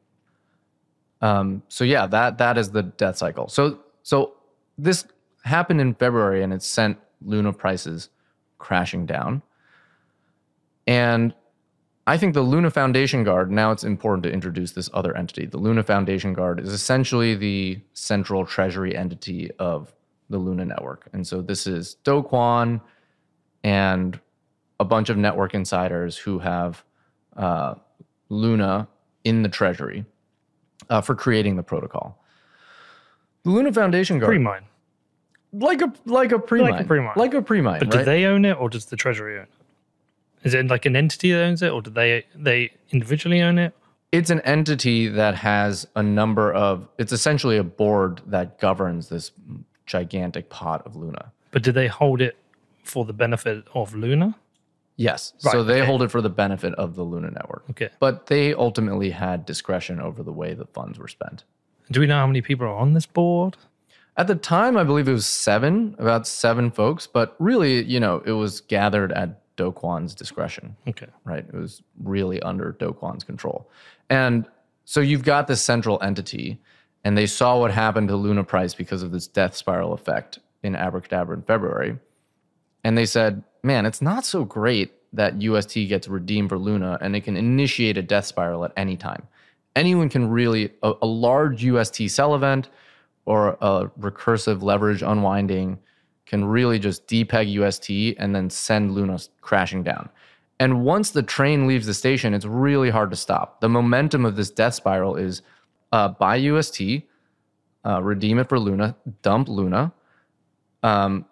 [1.23, 3.49] Um, so yeah, that that is the death cycle.
[3.49, 4.35] So so
[4.77, 5.07] this
[5.45, 8.11] happened in February and it sent Luna prices
[8.59, 9.43] crashing down.
[10.87, 11.35] And
[12.07, 15.47] I think the Luna Foundation Guard, now it's important to introduce this other entity.
[15.47, 19.93] The Luna Foundation Guard is essentially the central treasury entity of
[20.31, 21.09] the Luna network.
[21.13, 22.81] And so this is Do Kwon
[23.65, 24.21] and
[24.79, 26.85] a bunch of network insiders who have
[27.37, 27.75] uh,
[28.29, 28.87] Luna
[29.25, 30.05] in the treasury
[30.89, 32.23] uh, for creating the protocol.
[33.43, 34.65] The Luna Foundation Guard, Pre-mine.
[35.59, 37.13] Like a like a pre-mine, pre-mine.
[37.17, 37.99] like a pre-mine, But right?
[38.01, 39.49] do they own it or does the treasury own it?
[40.45, 43.75] Is it like an entity that owns it or do they they individually own it?
[44.13, 49.33] it's an entity that has a number of it's essentially a board that governs this
[49.85, 52.37] gigantic pot of luna But do they hold it
[52.85, 54.37] for the benefit of Luna?
[54.97, 55.87] yes so they okay.
[55.87, 57.89] hold it for the benefit of the luna network Okay.
[57.99, 61.43] but they ultimately had discretion over the way the funds were spent
[61.91, 63.57] Do we know how many people are on this board?
[64.17, 68.23] At the time i believe it was seven about seven folks but really you know
[68.27, 71.07] it was gathered at do Kwon's discretion Okay.
[71.25, 71.45] right?
[71.49, 73.69] It was really under Do Kwon's control.
[74.11, 74.47] And
[74.85, 76.61] so you've got this central entity,
[77.05, 80.77] and they saw what happened to Luna Price because of this death spiral effect in
[80.77, 81.99] Abracadabra in February.
[82.85, 87.17] And they said, man, it's not so great that UST gets redeemed for Luna and
[87.17, 89.27] it can initiate a death spiral at any time.
[89.75, 92.69] Anyone can really, a, a large UST sell event
[93.27, 95.79] or a recursive leverage unwinding
[96.25, 100.09] can really just depeg UST and then send Luna crashing down.
[100.59, 103.61] And once the train leaves the station, it's really hard to stop.
[103.61, 105.43] The momentum of this death spiral is
[105.93, 107.03] uh, buy UST,
[107.85, 109.93] uh, redeem it for Luna, dump Luna.
[110.83, 111.27] Um,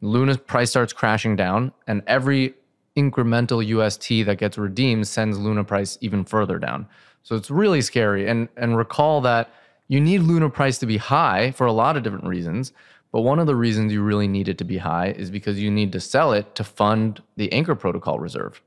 [0.00, 2.54] Luna's price starts crashing down, and every
[2.96, 6.86] incremental UST that gets redeemed sends Luna price even further down.
[7.22, 8.28] So it's really scary.
[8.28, 9.50] And and recall that
[9.88, 12.72] you need Luna price to be high for a lot of different reasons.
[13.10, 15.70] But one of the reasons you really need it to be high is because you
[15.70, 18.60] need to sell it to fund the Anchor Protocol reserve.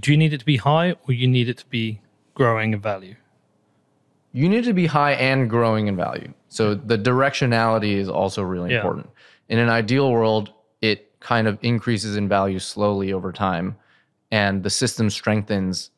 [0.00, 2.00] Do you need it to be high or you need it to be
[2.34, 3.16] growing in value?
[4.32, 6.32] You need it to be high and growing in value.
[6.48, 8.78] So the directionality is also really Yeah.
[8.78, 9.08] important.
[9.48, 13.76] In an ideal world, it kind of increases in value slowly over time
[14.30, 15.90] and the system strengthens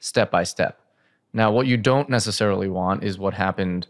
[0.00, 0.80] step by step.
[1.32, 3.86] Now, what you don't necessarily want is what happened,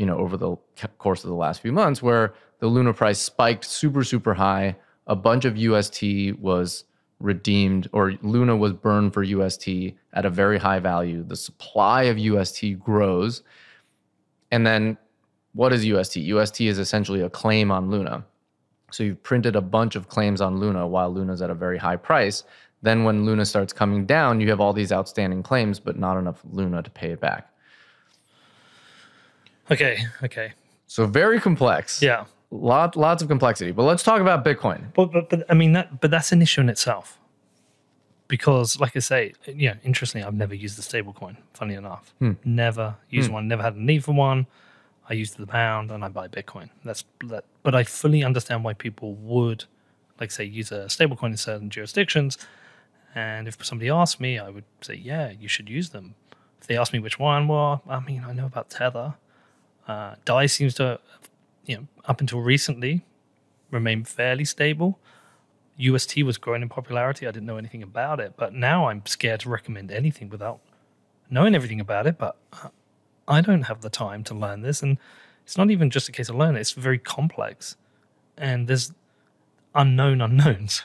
[0.00, 0.56] you know, over the
[0.96, 4.74] course of the last few months, where the Luna price spiked super, super high.
[5.06, 6.84] A bunch of UST was
[7.18, 9.68] redeemed, or Luna was burned for UST
[10.14, 11.22] at a very high value.
[11.22, 13.42] The supply of UST grows.
[14.50, 14.96] And then
[15.52, 16.16] what is UST?
[16.16, 18.24] UST is essentially a claim on Luna.
[18.92, 21.96] So you've printed a bunch of claims on Luna while Luna's at a very high
[21.96, 22.44] price.
[22.80, 26.40] Then when Luna starts coming down, you have all these outstanding claims, but not enough
[26.50, 27.49] Luna to pay it back.
[29.70, 30.52] Okay, okay.
[30.86, 32.02] So very complex.
[32.02, 32.24] Yeah.
[32.50, 33.70] Lot, lots of complexity.
[33.70, 34.92] But let's talk about Bitcoin.
[34.94, 37.18] But, but, but I mean, that, but that's an issue in itself.
[38.26, 42.12] Because, like I say, yeah, interestingly, I've never used the stablecoin, funny enough.
[42.18, 42.32] Hmm.
[42.44, 43.34] Never used hmm.
[43.34, 44.46] one, never had a need for one.
[45.08, 46.70] I use the pound and I buy Bitcoin.
[46.84, 47.44] That's that.
[47.62, 49.64] But I fully understand why people would,
[50.20, 52.38] like, say, use a stablecoin in certain jurisdictions.
[53.14, 56.14] And if somebody asked me, I would say, yeah, you should use them.
[56.60, 59.14] If they ask me which one, well, I mean, I know about Tether.
[59.90, 61.00] Uh, Dai seems to,
[61.66, 63.04] you know, up until recently,
[63.72, 65.00] remain fairly stable.
[65.78, 67.26] UST was growing in popularity.
[67.26, 70.60] I didn't know anything about it, but now I'm scared to recommend anything without
[71.28, 72.18] knowing everything about it.
[72.18, 72.68] But uh,
[73.26, 74.96] I don't have the time to learn this, and
[75.42, 77.76] it's not even just a case of learning; it's very complex,
[78.38, 78.92] and there's
[79.74, 80.84] unknown unknowns.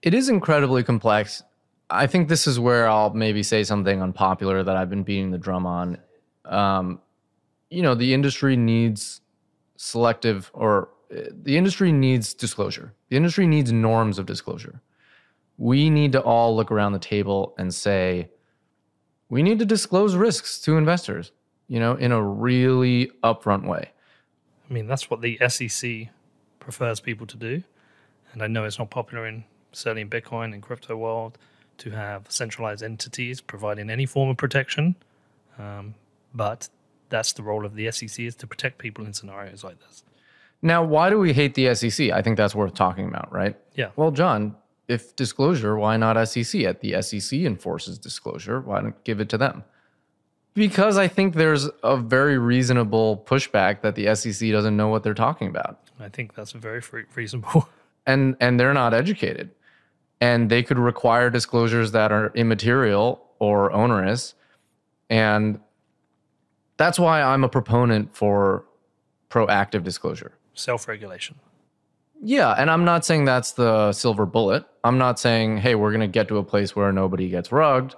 [0.00, 1.42] It is incredibly complex.
[1.90, 5.38] I think this is where I'll maybe say something unpopular that I've been beating the
[5.38, 5.98] drum on.
[6.44, 7.00] Um,
[7.74, 9.20] you know, the industry needs
[9.76, 12.94] selective or uh, the industry needs disclosure.
[13.08, 14.80] The industry needs norms of disclosure.
[15.58, 18.30] We need to all look around the table and say,
[19.28, 21.32] we need to disclose risks to investors,
[21.66, 23.90] you know, in a really upfront way.
[24.68, 26.08] I mean, that's what the SEC
[26.60, 27.62] prefers people to do,
[28.32, 31.36] and I know it's not popular in certainly in Bitcoin and crypto world
[31.78, 34.94] to have centralized entities providing any form of protection,
[35.58, 35.94] um,
[36.32, 36.68] but
[37.14, 40.02] that's the role of the SEC is to protect people in scenarios like this.
[40.62, 42.10] Now, why do we hate the SEC?
[42.10, 43.56] I think that's worth talking about, right?
[43.76, 43.90] Yeah.
[43.94, 44.56] Well, John,
[44.88, 46.62] if disclosure, why not SEC?
[46.62, 48.60] At the SEC enforces disclosure.
[48.60, 49.62] Why not give it to them?
[50.54, 55.14] Because I think there's a very reasonable pushback that the SEC doesn't know what they're
[55.14, 56.82] talking about, I think that's very
[57.14, 57.68] reasonable.
[58.06, 59.50] and and they're not educated,
[60.20, 64.34] and they could require disclosures that are immaterial or onerous,
[65.08, 65.60] and
[66.76, 68.64] that's why I'm a proponent for
[69.30, 70.32] proactive disclosure.
[70.54, 71.36] Self regulation.
[72.22, 74.64] Yeah, and I'm not saying that's the silver bullet.
[74.82, 77.94] I'm not saying, hey, we're going to get to a place where nobody gets rugged,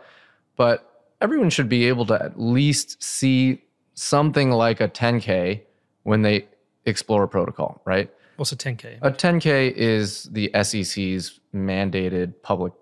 [0.57, 3.63] but everyone should be able to at least see
[3.95, 5.63] something like a 10K
[6.03, 6.47] when they
[6.87, 8.11] explore a protocol, right?
[8.37, 8.99] What's a 10K?
[9.03, 12.73] A 10K is the SEC's mandated public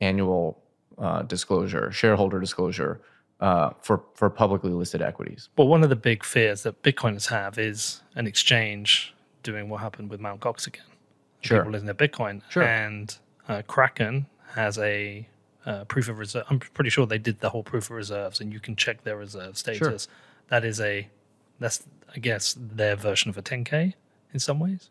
[0.00, 0.62] annual
[0.96, 3.00] uh, disclosure, shareholder disclosure
[3.40, 5.48] uh, for, for publicly listed equities.
[5.56, 10.10] Well, one of the big fears that Bitcoiners have is an exchange doing what happened
[10.10, 10.40] with Mt.
[10.40, 10.82] Gox again.
[11.40, 11.58] Sure.
[11.58, 12.42] People losing their Bitcoin.
[12.48, 12.64] Sure.
[12.64, 13.16] And
[13.48, 15.26] uh, Kraken has a
[15.66, 16.44] uh, proof of reserve.
[16.50, 19.16] I'm pretty sure they did the whole proof of reserves, and you can check their
[19.16, 19.78] reserve status.
[20.04, 20.14] Sure.
[20.48, 21.08] That is a,
[21.60, 23.94] that's I guess their version of a 10k
[24.32, 24.90] in some ways.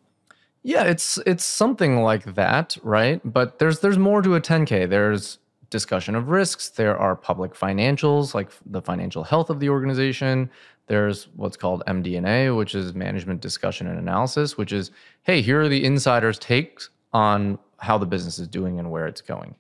[0.64, 3.22] Yeah, it's it's something like that, right?
[3.24, 4.90] But there's there's more to a 10K.
[4.90, 5.38] There's
[5.70, 6.70] discussion of risks.
[6.70, 10.50] There are public financials, like the financial health of the organization.
[10.88, 14.92] There's what's called MD&A, which is management discussion and analysis, which is,
[15.24, 19.22] hey, here are the insiders' takes on how the business is doing and where it's
[19.22, 19.56] going.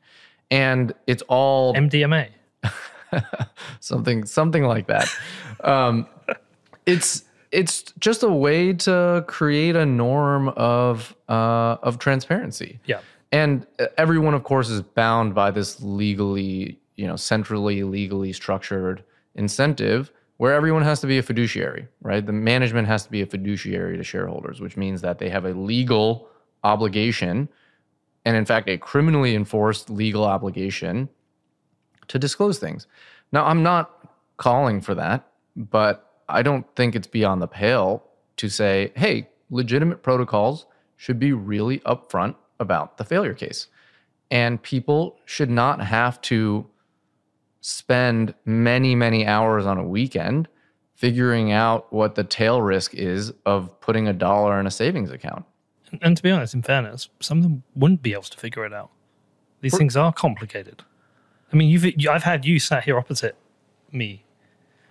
[0.49, 2.29] And it's all MDMA.
[3.79, 5.09] something something like that.
[5.63, 6.07] Um,
[6.85, 12.79] it's it's just a way to create a norm of uh, of transparency.
[12.85, 13.01] Yeah.
[13.31, 19.03] And uh, everyone, of course, is bound by this legally, you know, centrally legally structured
[19.35, 22.25] incentive where everyone has to be a fiduciary, right?
[22.25, 25.53] The management has to be a fiduciary to shareholders, which means that they have a
[25.53, 26.29] legal
[26.63, 27.49] obligation,
[28.23, 31.09] and in fact, a criminally enforced legal obligation
[32.07, 32.87] to disclose things.
[33.31, 38.03] Now, I'm not calling for that, but I don't think it's beyond the pale
[38.37, 43.67] to say, hey, legitimate protocols should be really upfront about the failure case.
[44.29, 46.65] And people should not have to
[47.61, 50.47] spend many, many hours on a weekend
[50.95, 55.45] figuring out what the tail risk is of putting a dollar in a savings account.
[55.91, 58.65] And, and to be honest, in fairness, some of them wouldn't be able to figure
[58.65, 58.89] it out.
[59.61, 60.83] These things are complicated.
[61.51, 63.35] I mean, you've you, I've had you sat here opposite
[63.91, 64.23] me,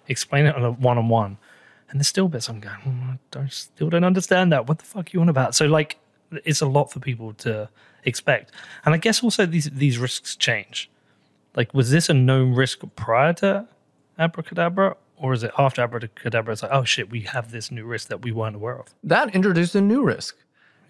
[0.08, 1.38] explain it on a one on one,
[1.90, 4.66] and there's still bits I'm going, "Hmm, I don't, still don't understand that.
[4.66, 5.54] What the fuck are you on about?
[5.54, 5.98] So like,
[6.44, 7.68] it's a lot for people to
[8.04, 8.52] expect,
[8.84, 10.90] and I guess also these these risks change.
[11.54, 13.66] Like, was this a known risk prior to
[14.18, 14.96] abracadabra?
[15.18, 16.52] Or is it after abracadabra?
[16.52, 18.94] It's like, oh shit, we have this new risk that we weren't aware of.
[19.02, 20.36] That introduced a new risk.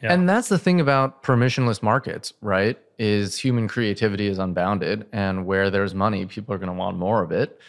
[0.02, 0.12] Yeah.
[0.12, 2.76] And that's the thing about permissionless markets, right?
[2.98, 7.22] Is human creativity is unbounded, and where there's money, people are going to want more
[7.22, 7.60] of it.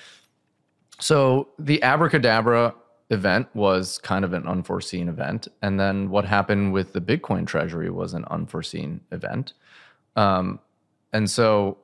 [1.00, 2.74] So the abracadabra
[3.10, 7.90] event was kind of an unforeseen event, and then what happened with the Bitcoin treasury
[7.90, 9.54] was an unforeseen event.
[10.16, 10.60] Um,
[11.14, 11.78] and so,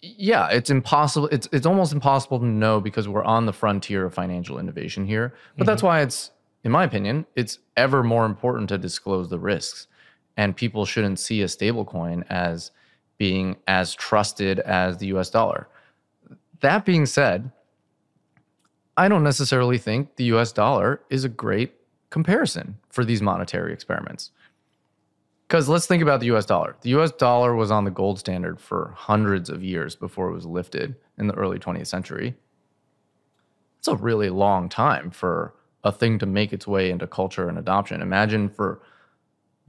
[0.00, 1.28] yeah, it's impossible.
[1.28, 5.34] It's it's almost impossible to know because we're on the frontier of financial innovation here.
[5.56, 6.30] But that's why it's,
[6.64, 9.86] in my opinion, it's ever more important to disclose the risks,
[10.36, 12.70] and people shouldn't see a stablecoin as
[13.18, 15.28] being as trusted as the U.S.
[15.28, 15.68] dollar.
[16.60, 17.50] That being said,
[18.98, 21.72] I don't necessarily think the US dollar is a great
[22.10, 24.32] comparison for these monetary experiments.
[25.46, 26.76] Because let's think about the US dollar.
[26.80, 30.46] The US dollar was on the gold standard for hundreds of years before it was
[30.46, 32.34] lifted in the early 20th century.
[33.78, 37.56] It's a really long time for a thing to make its way into culture and
[37.56, 38.02] adoption.
[38.02, 38.82] Imagine for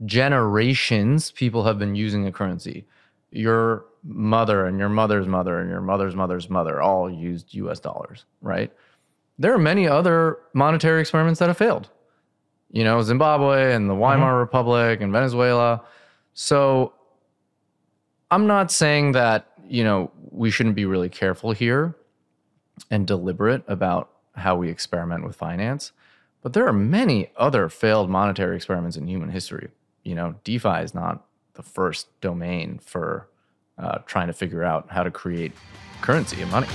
[0.04, 2.84] generations, people have been using a currency.
[3.30, 8.24] Your mother and your mother's mother and your mother's mother's mother all used US dollars,
[8.42, 8.72] right?
[9.40, 11.88] There are many other monetary experiments that have failed.
[12.70, 15.82] You know, Zimbabwe and the Weimar Republic and Venezuela.
[16.34, 16.92] So
[18.30, 21.96] I'm not saying that, you know, we shouldn't be really careful here
[22.90, 25.92] and deliberate about how we experiment with finance.
[26.42, 29.68] But there are many other failed monetary experiments in human history.
[30.04, 31.24] You know, DeFi is not
[31.54, 33.26] the first domain for
[33.78, 35.52] uh, trying to figure out how to create
[36.02, 36.68] currency and money.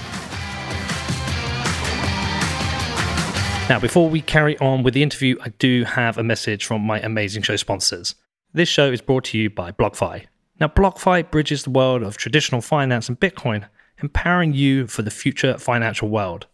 [3.68, 7.00] Now, before we carry on with the interview, I do have a message from my
[7.00, 8.14] amazing show sponsors.
[8.54, 10.28] This show is brought to you by BlockFi.
[10.60, 13.68] Now, BlockFi bridges the world of traditional finance and Bitcoin,
[14.04, 16.46] empowering you for the future financial world.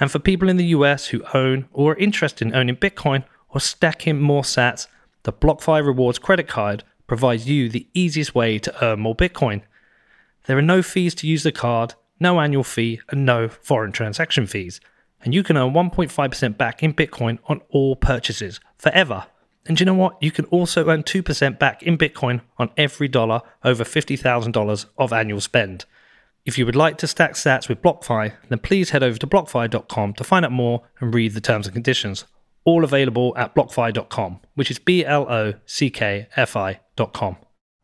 [0.00, 3.60] And for people in the US who own or are interested in owning Bitcoin or
[3.60, 4.86] stacking more sats,
[5.24, 9.60] the BlockFi Rewards credit card provides you the easiest way to earn more Bitcoin.
[10.46, 14.46] There are no fees to use the card, no annual fee, and no foreign transaction
[14.46, 14.80] fees.
[15.26, 19.26] And you can earn 1.5% back in Bitcoin on all purchases forever.
[19.66, 20.22] And you know what?
[20.22, 25.40] You can also earn 2% back in Bitcoin on every dollar over $50,000 of annual
[25.40, 25.84] spend.
[26.44, 30.14] If you would like to stack sats with BlockFi, then please head over to blockfi.com
[30.14, 32.24] to find out more and read the terms and conditions.
[32.64, 37.36] All available at blockfi.com, which is B L O C K F I.com.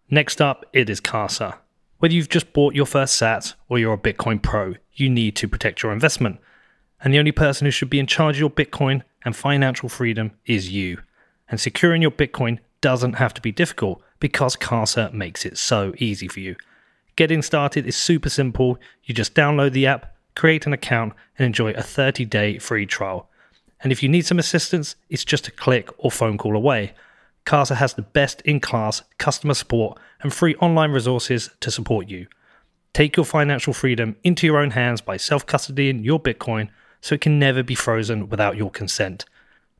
[0.09, 1.59] Next up, it is Casa.
[1.99, 5.49] Whether you've just bought your first sats or you're a Bitcoin pro, you need to
[5.49, 6.38] protect your investment.
[7.03, 10.32] And the only person who should be in charge of your Bitcoin and financial freedom
[10.46, 10.98] is you.
[11.48, 16.28] And securing your Bitcoin doesn't have to be difficult because Casa makes it so easy
[16.28, 16.57] for you.
[17.16, 18.78] Getting started is super simple.
[19.05, 23.28] You just download the app, create an account, and enjoy a 30 day free trial.
[23.80, 26.94] And if you need some assistance, it's just a click or phone call away.
[27.44, 32.28] Casa has the best in class customer support and free online resources to support you.
[32.92, 36.68] Take your financial freedom into your own hands by self custodying your Bitcoin
[37.03, 39.26] so it can never be frozen without your consent.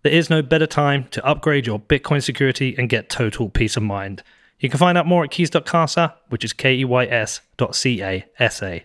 [0.03, 3.85] There is no better time to upgrade your Bitcoin security and get total peace of
[3.85, 4.23] mind.
[4.59, 8.03] You can find out more at keys.casa, which is K E Y S dot C
[8.03, 8.85] A S A.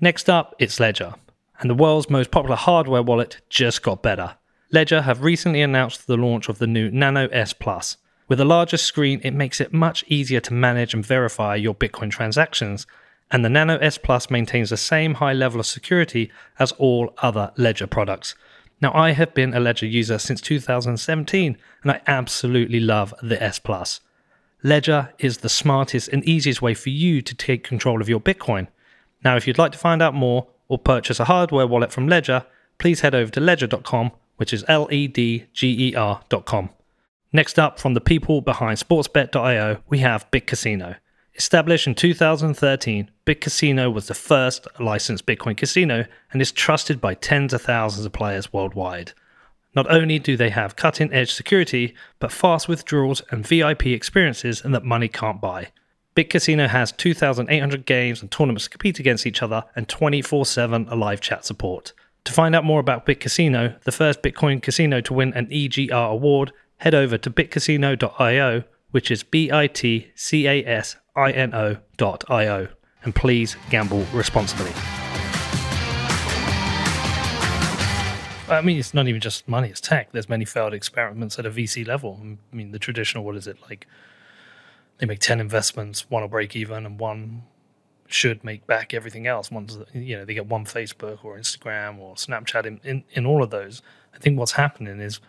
[0.00, 1.14] Next up, it's Ledger,
[1.60, 4.36] and the world's most popular hardware wallet just got better.
[4.70, 7.96] Ledger have recently announced the launch of the new Nano S Plus.
[8.26, 12.10] With a larger screen, it makes it much easier to manage and verify your Bitcoin
[12.10, 12.86] transactions,
[13.30, 17.52] and the Nano S Plus maintains the same high level of security as all other
[17.56, 18.34] Ledger products.
[18.80, 23.58] Now, I have been a Ledger user since 2017, and I absolutely love the S
[23.58, 24.00] Plus.
[24.62, 28.68] Ledger is the smartest and easiest way for you to take control of your Bitcoin.
[29.24, 32.44] Now, if you'd like to find out more or purchase a hardware wallet from Ledger,
[32.78, 36.70] please head over to ledger.com, which is L E D G E R.com.
[37.32, 40.96] Next up, from the people behind sportsbet.io, we have Bit Casino.
[41.36, 47.14] Established in 2013, Bit Casino was the first licensed Bitcoin casino and is trusted by
[47.14, 49.12] tens of thousands of players worldwide.
[49.74, 54.72] Not only do they have cutting edge security, but fast withdrawals and VIP experiences and
[54.74, 55.72] that money can't buy.
[56.14, 60.86] Bit Casino has 2,800 games and tournaments to compete against each other and 24 7
[60.86, 61.92] live chat support.
[62.26, 66.12] To find out more about Bit Casino, the first Bitcoin casino to win an EGR
[66.12, 68.62] award, head over to bitcasino.io,
[68.92, 72.68] which is B I T C A S I N O.io.
[73.02, 74.72] And please gamble responsibly.
[78.48, 80.12] I mean, it's not even just money, it's tech.
[80.12, 82.20] There's many failed experiments at a VC level.
[82.22, 83.86] I mean, the traditional, what is it, like
[84.98, 87.44] they make 10 investments, one will break even and one
[88.06, 92.14] should make back everything else once you know they get one Facebook or Instagram or
[92.16, 93.82] Snapchat in, in, in all of those.
[94.14, 95.20] I think what's happening is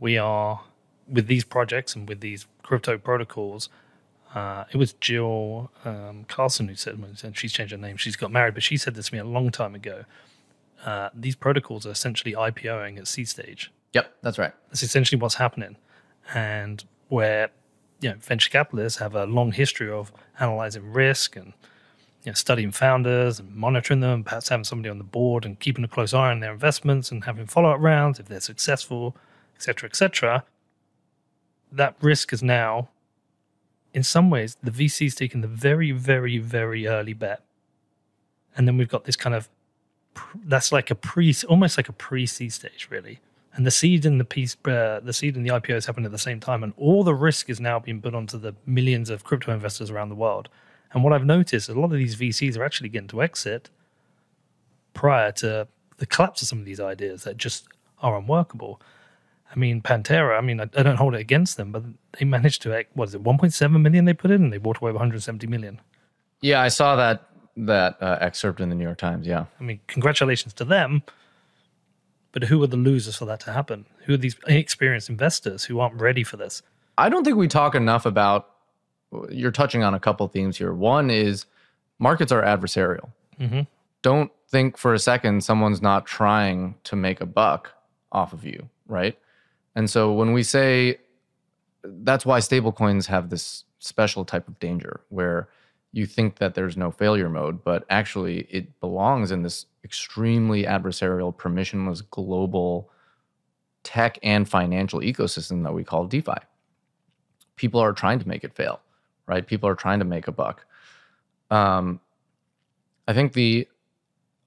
[0.00, 0.62] we are
[1.08, 3.68] with these projects and with these crypto protocols.
[4.34, 7.96] Uh, it was Jill um, Carlson who said, and she's changed her name.
[7.96, 10.04] She's got married, but she said this to me a long time ago.
[10.84, 13.72] Uh, these protocols are essentially IPOing at seed stage.
[13.94, 14.52] Yep, that's right.
[14.68, 15.76] That's essentially what's happening,
[16.34, 17.50] and where
[18.00, 21.54] you know venture capitalists have a long history of analyzing risk and
[22.24, 25.84] you know, studying founders and monitoring them, perhaps having somebody on the board and keeping
[25.84, 29.16] a close eye on their investments and having follow up rounds if they're successful,
[29.56, 30.44] etc., etc.
[31.72, 32.88] That risk is now,
[33.98, 37.42] in some ways, the VC's taken the very, very, very early bet,
[38.56, 39.48] and then we've got this kind of
[40.44, 43.20] that's like a pre, almost like a pre seed stage, really.
[43.54, 46.12] And the seed and the piece, uh, the seed and the IPO IPOs happen at
[46.12, 49.24] the same time, and all the risk is now being put onto the millions of
[49.24, 50.48] crypto investors around the world
[50.92, 53.70] and what I've noticed a lot of these VCs are actually getting to exit
[54.94, 55.68] prior to
[55.98, 57.68] the collapse of some of these ideas that just
[58.00, 58.80] are unworkable.
[59.50, 61.84] I mean, Pantera, I mean, I, I don't hold it against them, but
[62.18, 64.92] they managed to, what is it, 1.7 million they put in and they bought away
[64.92, 65.80] 170 million.
[66.40, 67.24] Yeah, I saw that
[67.56, 69.26] that uh, excerpt in the New York Times.
[69.26, 69.46] Yeah.
[69.58, 71.02] I mean, congratulations to them.
[72.30, 73.86] But who are the losers for that to happen?
[74.04, 76.62] Who are these inexperienced investors who aren't ready for this?
[76.96, 78.50] I don't think we talk enough about
[79.30, 80.72] you're touching on a couple themes here.
[80.72, 81.46] One is
[81.98, 83.10] markets are adversarial.
[83.40, 83.62] Mm-hmm.
[84.02, 87.72] Don't think for a second someone's not trying to make a buck
[88.12, 89.18] off of you, right?
[89.78, 90.98] And so when we say
[91.84, 95.48] that's why stablecoins have this special type of danger where
[95.92, 101.34] you think that there's no failure mode, but actually it belongs in this extremely adversarial,
[101.34, 102.90] permissionless global
[103.84, 106.32] tech and financial ecosystem that we call DeFi.
[107.56, 108.80] People are trying to make it fail
[109.28, 109.46] right?
[109.46, 110.66] People are trying to make a buck.
[111.50, 112.00] Um,
[113.06, 113.68] I think the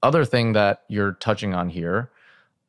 [0.02, 2.10] other thing that you're touching on here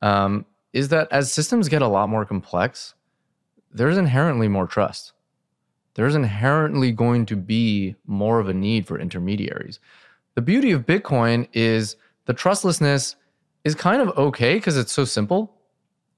[0.01, 2.95] um, is that as systems get a lot more complex,
[3.71, 5.13] there's inherently more trust.
[5.93, 9.80] There's inherently going to be more of a need for intermediaries.
[10.36, 11.95] The beauty of Bitcoin is
[12.26, 13.15] the trustlessness
[13.63, 15.55] is kind of okay because it's so simple.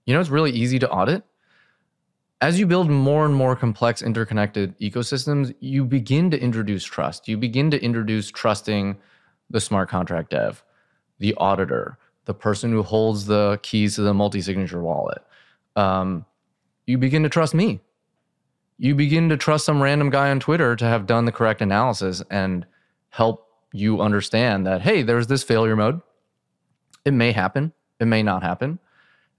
[0.05, 1.23] You know, it's really easy to audit
[2.41, 7.27] as you build more and more complex interconnected ecosystems, you begin to introduce trust.
[7.27, 8.97] You begin to introduce trusting
[9.49, 10.63] the smart contract dev,
[11.19, 15.23] the auditor, the person who holds the keys to the multi signature wallet.
[15.75, 16.25] Um,
[16.85, 17.79] you begin to trust me.
[18.77, 22.21] You begin to trust some random guy on Twitter to have done the correct analysis
[22.29, 22.65] and
[23.09, 26.01] help you understand that, hey, there's this failure mode.
[27.05, 28.79] It may happen, it may not happen.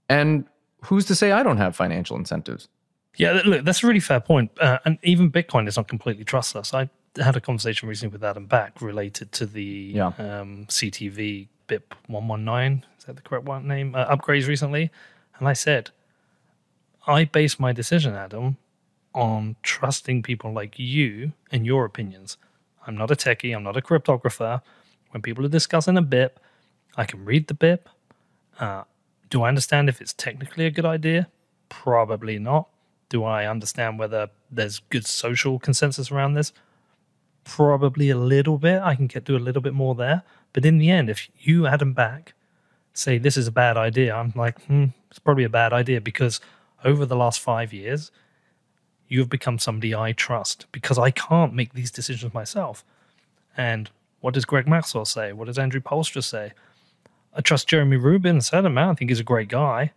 [0.09, 0.45] And
[0.85, 2.69] who's to say I don't have financial incentives?
[3.17, 4.51] Yeah, look, that's a really fair point.
[4.59, 6.73] Uh, and even Bitcoin is not completely trustless.
[6.73, 10.07] I had a conversation recently with Adam Back related to the yeah.
[10.19, 13.95] um, CTV BIP 119, is that the correct one name?
[13.95, 14.91] Uh, upgrades recently.
[15.37, 15.91] And I said,
[17.05, 18.57] I base my decision, Adam,
[19.13, 22.37] on trusting people like you and your opinions.
[22.85, 24.61] I'm not a techie, I'm not a cryptographer.
[25.11, 26.31] When people are discussing a BIP,
[26.95, 27.79] I can read the BIP.
[28.59, 28.83] Uh,
[29.29, 31.27] do I understand if it's technically a good idea?
[31.69, 32.69] Probably not.
[33.09, 36.51] Do I understand whether there's good social consensus around this?
[37.43, 38.81] Probably a little bit.
[38.81, 40.23] I can get do a little bit more there.
[40.57, 42.33] But in the end, if you, Adam Back,
[42.91, 46.41] say this is a bad idea, I'm like, hmm, it's probably a bad idea because
[46.83, 48.09] over the last five years,
[49.07, 52.83] you have become somebody I trust because I can't make these decisions myself.
[53.55, 53.91] And
[54.21, 55.31] what does Greg Maxwell say?
[55.31, 56.53] What does Andrew Poelstra say?
[57.35, 59.91] I trust Jeremy Rubin, said him, I think he's a great guy,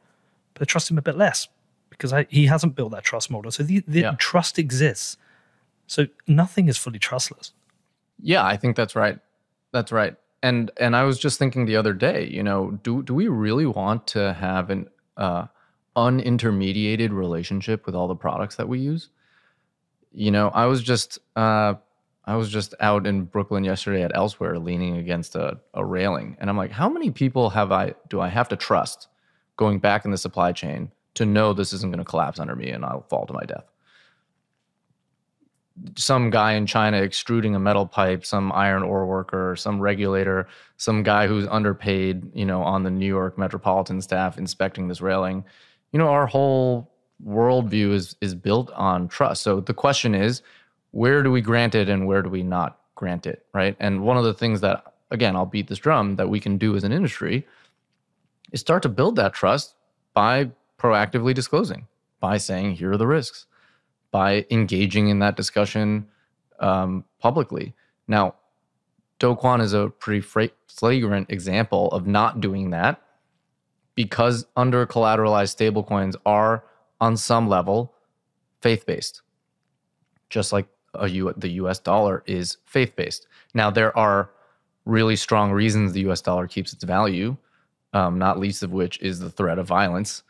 [0.53, 1.49] but I trust him a bit less
[1.89, 3.51] because I, he hasn't built that trust model.
[3.51, 4.15] So the, the yeah.
[4.19, 5.17] trust exists.
[5.87, 7.55] So nothing is fully trustless.
[8.23, 9.19] Yeah, I think that's right.
[9.73, 10.17] That's right.
[10.43, 13.67] And and I was just thinking the other day, you know, do do we really
[13.67, 15.47] want to have an uh,
[15.97, 19.11] unintermediated relationship with all the products that we use?
[20.13, 21.75] You know, I was just uh,
[22.25, 26.49] I was just out in Brooklyn yesterday at Elsewhere, leaning against a, a railing, and
[26.49, 29.09] I'm like, how many people have I do I have to trust
[29.61, 32.71] going back in the supply chain to know this isn't going to collapse under me
[32.71, 33.65] and I'll fall to my death.
[35.97, 41.03] Some guy in China extruding a metal pipe, some iron ore worker, some regulator, some
[41.03, 45.45] guy who's underpaid, you know, on the New York metropolitan staff inspecting this railing.
[45.93, 46.91] You know, our whole
[47.27, 49.43] worldview is is built on trust.
[49.43, 50.43] So the question is,
[50.91, 53.77] where do we grant it and where do we not grant it, right?
[53.81, 56.77] And one of the things that again, I'll beat this drum that we can do
[56.77, 57.47] as an industry
[58.53, 59.75] is start to build that trust
[60.15, 61.87] by proactively disclosing
[62.21, 63.47] by saying, here are the risks,
[64.11, 66.07] by engaging in that discussion
[66.59, 67.75] um, publicly.
[68.09, 68.35] Now,
[69.19, 70.21] Do is a pretty
[70.67, 73.03] flagrant example of not doing that
[73.95, 76.65] because under collateralized stablecoins are
[77.01, 77.95] on some level
[78.61, 79.23] faith based,
[80.29, 83.27] just like the US dollar is faith based.
[83.55, 84.31] Now, there are
[84.85, 87.37] really strong reasons the US dollar keeps its value,
[87.93, 90.23] um, not least of which is the threat of violence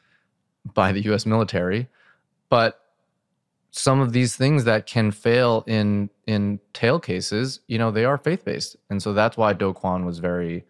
[0.74, 1.88] by the US military.
[2.48, 2.79] But
[3.70, 8.18] some of these things that can fail in in tail cases, you know, they are
[8.18, 10.64] faith based, and so that's why Do Kwon was very,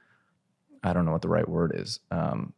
[0.82, 2.52] I don't know what the right word is, um,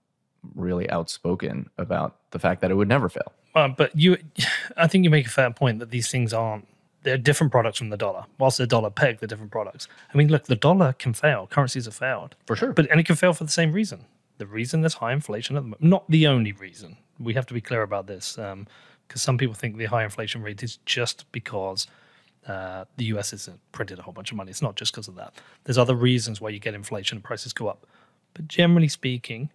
[0.55, 3.33] really outspoken about the fact that it would never fail.
[3.55, 4.17] Uh, but you,
[4.77, 6.67] I think you make a fair point that these things aren't.
[7.05, 8.27] They're different products from the dollar.
[8.39, 9.89] Whilst the dollar pegged, they're different products.
[10.15, 11.49] I mean, look, the dollar can fail.
[11.49, 12.73] Currencies have failed, For sure.
[12.73, 14.05] but and it can fail for the same reason.
[14.39, 16.97] The reason there's high inflation at the moment, not the only reason.
[17.19, 18.39] We have to be clear about this,
[19.13, 21.87] because some people think the high inflation rate is just because
[22.49, 24.51] uh, the US has printed a whole bunch of money.
[24.51, 25.35] It's not just because of that.
[25.65, 27.87] There's other reasons why you get inflation and prices go up.
[28.33, 29.51] But generally speaking,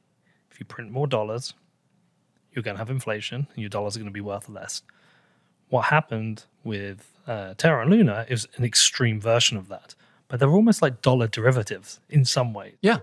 [0.51, 1.55] if you print more dollars,
[2.51, 4.83] you're going to have inflation and your dollars are going to be worth less.
[5.69, 9.95] What happened with uh, Terra and Luna is an extreme version of that,
[10.27, 12.75] but they're almost like dollar derivatives in some way.
[12.83, 12.99] yeah.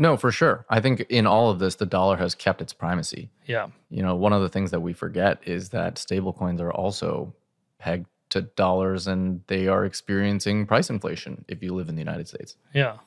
[0.00, 0.64] No, for sure.
[0.70, 3.28] I think in all of this, the dollar has kept its primacy.
[3.46, 7.34] Yeah, You know, one of the things that we forget is that stablecoins are also
[7.78, 12.28] pegged to dollars and they are experiencing price inflation if you live in the United
[12.28, 12.56] States.
[12.72, 12.98] yeah.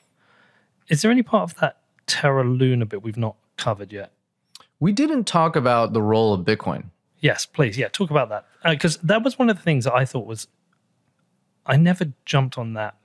[0.89, 1.78] Is there any part of that
[2.08, 4.12] Terra Luna bit we've not covered yet?
[4.82, 6.86] We didn't talk about the role of Bitcoin.
[7.22, 7.78] Yes, please.
[7.78, 10.26] Yeah, talk about that uh, because that was one of the things that I thought
[10.26, 10.48] was.
[11.66, 12.96] I never jumped on that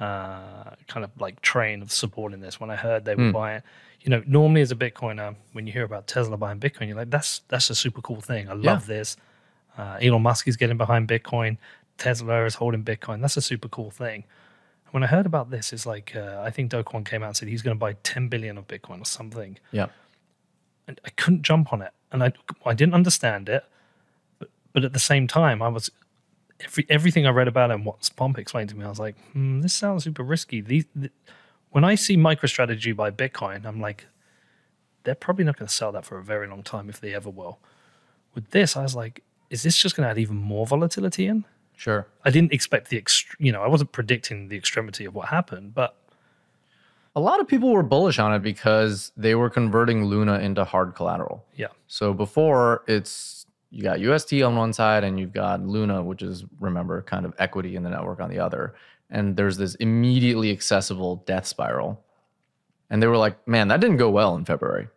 [0.00, 3.62] uh, kind of like train of supporting this when I heard they were buying.
[4.00, 7.10] You know, normally as a Bitcoiner, when you hear about Tesla buying Bitcoin, you're like,
[7.10, 8.48] "That's that's a super cool thing.
[8.48, 9.16] I love this."
[9.76, 11.56] Uh, Elon Musk is getting behind Bitcoin.
[11.98, 13.20] Tesla is holding Bitcoin.
[13.20, 14.24] That's a super cool thing.
[14.92, 17.36] When I heard about this, it's like uh, I think Do Kwon came out and
[17.36, 19.88] said he's going to buy 10 billion of Bitcoin or something Yeah.
[20.86, 22.32] and I couldn't jump on it, and I
[22.64, 23.64] I didn't understand it,
[24.38, 25.90] but but at the same time, I was
[26.64, 29.16] every everything I read about it and what Pomp explained to me, I was like,
[29.32, 30.60] hmm, this sounds super risky.
[30.60, 31.12] These th-
[31.70, 34.06] when I see MicroStrategy buy Bitcoin, I'm like,
[35.04, 37.30] they're probably not going to sell that for a very long time if they ever
[37.30, 37.58] will.
[38.34, 41.44] With this, I was like, is this just going to add even more volatility in?
[41.76, 42.06] Sure.
[42.24, 45.74] I didn't expect the ext- you know I wasn't predicting the extremity of what happened,
[45.74, 45.94] but
[47.16, 50.94] A lot of people were bullish on it because they were converting Luna into hard
[50.94, 51.44] collateral.
[51.56, 53.37] yeah, So before it's
[53.70, 57.34] you got UST on one side and you've got Luna, which is remember kind of
[57.38, 58.74] equity in the network on the other.
[59.10, 62.02] And there's this immediately accessible death spiral.
[62.90, 64.88] And they were like, man, that didn't go well in February.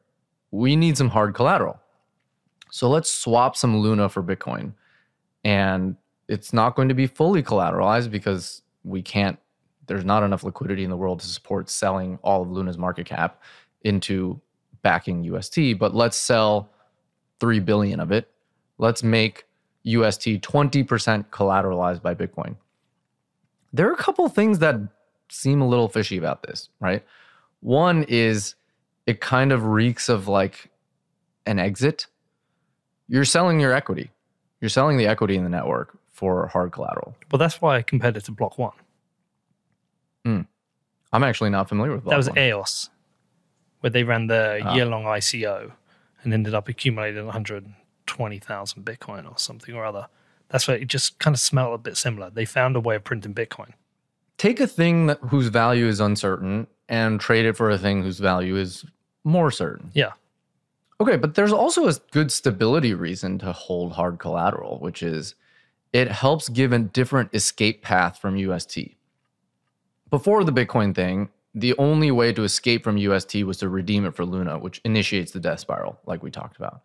[0.51, 1.80] We need some hard collateral.
[2.72, 4.74] So let's swap some Luna for Bitcoin.
[5.43, 5.97] And
[6.30, 9.38] it's not going to be fully collateralized because we can't,
[9.88, 13.43] there's not enough liquidity in the world to support selling all of Luna's market cap
[13.84, 14.39] into
[14.82, 15.78] backing UST.
[15.78, 16.69] But let's sell
[17.41, 18.30] 3 billion of it.
[18.82, 19.45] Let's make
[19.84, 22.55] UST 20% collateralized by Bitcoin.
[23.71, 24.75] There are a couple things that
[25.29, 27.05] seem a little fishy about this, right?
[27.61, 28.55] One is
[29.05, 30.71] it kind of reeks of like
[31.45, 32.07] an exit.
[33.07, 34.09] You're selling your equity.
[34.61, 37.15] You're selling the equity in the network for hard collateral.
[37.32, 38.73] well that's why I compared it to Block One.
[41.13, 42.38] I'm actually not familiar with that was One.
[42.39, 42.89] EOS,
[43.82, 44.73] where they ran the Ah.
[44.73, 45.73] year long ICO
[46.23, 47.27] and ended up accumulating
[48.07, 50.07] 120,000 Bitcoin or something or other.
[50.49, 52.29] That's why it just kind of smelled a bit similar.
[52.29, 53.73] They found a way of printing Bitcoin.
[54.37, 58.19] Take a thing that, whose value is uncertain and trade it for a thing whose
[58.19, 58.85] value is
[59.23, 59.91] more certain.
[59.93, 60.11] Yeah.
[60.99, 65.35] Okay, but there's also a good stability reason to hold hard collateral, which is
[65.93, 68.79] it helps give a different escape path from UST.
[70.09, 74.15] Before the Bitcoin thing, the only way to escape from UST was to redeem it
[74.15, 76.81] for Luna, which initiates the death spiral, like we talked about.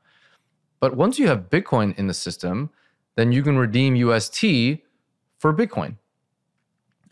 [0.81, 2.71] But once you have Bitcoin in the system,
[3.17, 4.41] then you can redeem UST
[5.39, 5.97] for Bitcoin.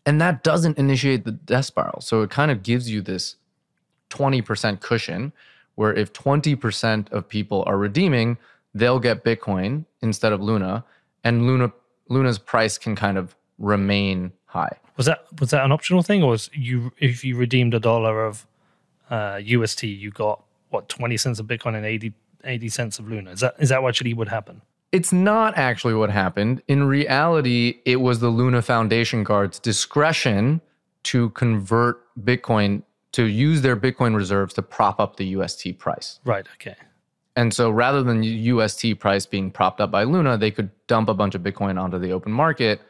[0.06, 2.00] And that doesn't initiate the death spiral.
[2.00, 3.36] So it kind of gives you this
[4.10, 5.32] 20% cushion
[5.76, 8.38] where if 20% of people are redeeming,
[8.74, 10.84] they'll get Bitcoin instead of Luna,
[11.22, 11.72] and Luna
[12.08, 14.78] Luna's price can kind of remain high.
[14.96, 18.24] Was that was that an optional thing, or was you if you redeemed a dollar
[18.24, 18.46] of
[19.10, 22.12] uh, UST, you got what twenty cents of Bitcoin and 80,
[22.46, 23.30] 80 cents of Luna?
[23.30, 24.62] Is that is that what actually would happen?
[24.92, 26.62] It's not actually what happened.
[26.68, 30.60] In reality, it was the Luna Foundation Guard's discretion
[31.04, 32.82] to convert Bitcoin
[33.12, 36.20] to use their Bitcoin reserves to prop up the UST price.
[36.24, 36.46] Right.
[36.54, 36.76] Okay.
[37.36, 41.14] And so rather than UST price being propped up by Luna, they could dump a
[41.14, 42.80] bunch of Bitcoin onto the open market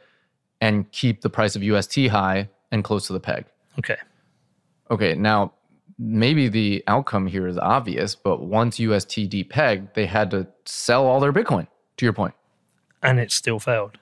[0.61, 3.46] and keep the price of UST high and close to the peg.
[3.78, 3.96] Okay.
[4.90, 5.52] Okay, now
[5.99, 11.20] maybe the outcome here is obvious, but once UST pegged, they had to sell all
[11.20, 11.66] their Bitcoin,
[11.97, 12.34] to your point.
[13.03, 13.99] And it still failed.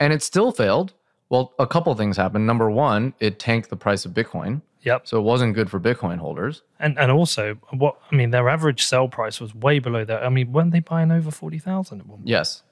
[0.00, 0.94] And it still failed.
[1.28, 2.46] Well, a couple things happened.
[2.46, 4.62] Number one, it tanked the price of Bitcoin.
[4.82, 5.06] Yep.
[5.06, 6.62] So it wasn't good for Bitcoin holders.
[6.78, 10.22] And and also what I mean, their average sell price was way below that.
[10.24, 12.28] I mean, weren't they buying over forty thousand at one point?
[12.28, 12.62] Yes.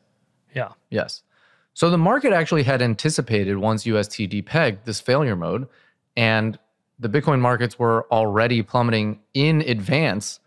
[0.54, 0.72] Yeah.
[0.88, 1.22] Yes.
[1.74, 5.68] So the market actually had anticipated once UST pegged this failure mode,
[6.16, 6.58] and
[6.98, 10.40] the Bitcoin markets were already plummeting in advance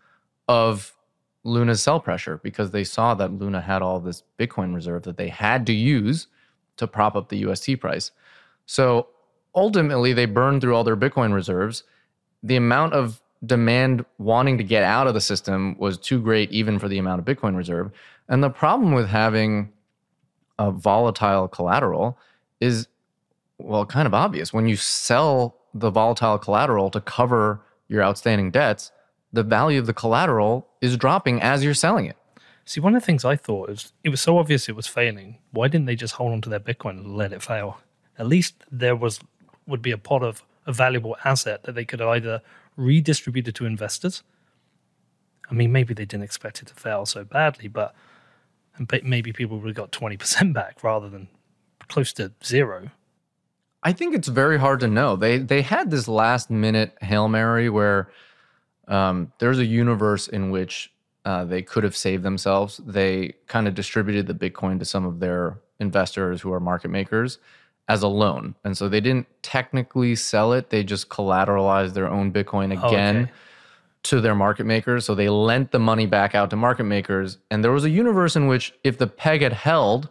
[0.48, 0.96] of
[1.44, 5.28] Luna's sell pressure because they saw that Luna had all this Bitcoin reserve that they
[5.28, 6.26] had to use
[6.76, 8.10] to prop up the UST price.
[8.66, 9.08] So
[9.54, 11.84] ultimately, they burned through all their Bitcoin reserves.
[12.42, 16.78] The amount of demand wanting to get out of the system was too great, even
[16.78, 17.90] for the amount of Bitcoin reserve.
[18.28, 19.72] And the problem with having
[20.58, 22.18] a volatile collateral
[22.60, 22.86] is,
[23.58, 24.52] well, kind of obvious.
[24.52, 28.92] When you sell the volatile collateral to cover your outstanding debts,
[29.32, 32.16] the value of the collateral is dropping as you're selling it.
[32.64, 35.38] See, one of the things I thought is it was so obvious it was failing.
[35.50, 37.80] Why didn't they just hold on to their Bitcoin and let it fail?
[38.18, 39.20] At least there was
[39.66, 42.42] would be a pot of a valuable asset that they could either
[42.76, 44.22] redistribute it to investors.
[45.50, 47.94] I mean, maybe they didn't expect it to fail so badly, but
[49.02, 51.28] maybe people would have got 20% back rather than
[51.88, 52.90] close to zero.
[53.82, 55.16] I think it's very hard to know.
[55.16, 58.10] They they had this last minute hail mary where
[58.88, 60.92] um, there's a universe in which
[61.24, 62.78] uh, they could have saved themselves.
[62.84, 67.38] They kind of distributed the Bitcoin to some of their investors who are market makers
[67.88, 70.70] as a loan, and so they didn't technically sell it.
[70.70, 73.16] They just collateralized their own Bitcoin again.
[73.16, 73.32] Oh, okay.
[74.04, 75.04] To their market makers.
[75.04, 77.36] So they lent the money back out to market makers.
[77.50, 80.08] And there was a universe in which, if the peg had held,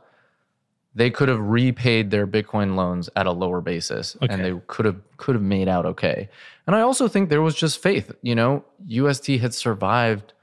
[0.96, 4.34] they could have repaid their Bitcoin loans at a lower basis okay.
[4.34, 6.30] and they could have could have made out okay.
[6.66, 8.12] And I also think there was just faith.
[8.22, 10.34] You know, UST had survived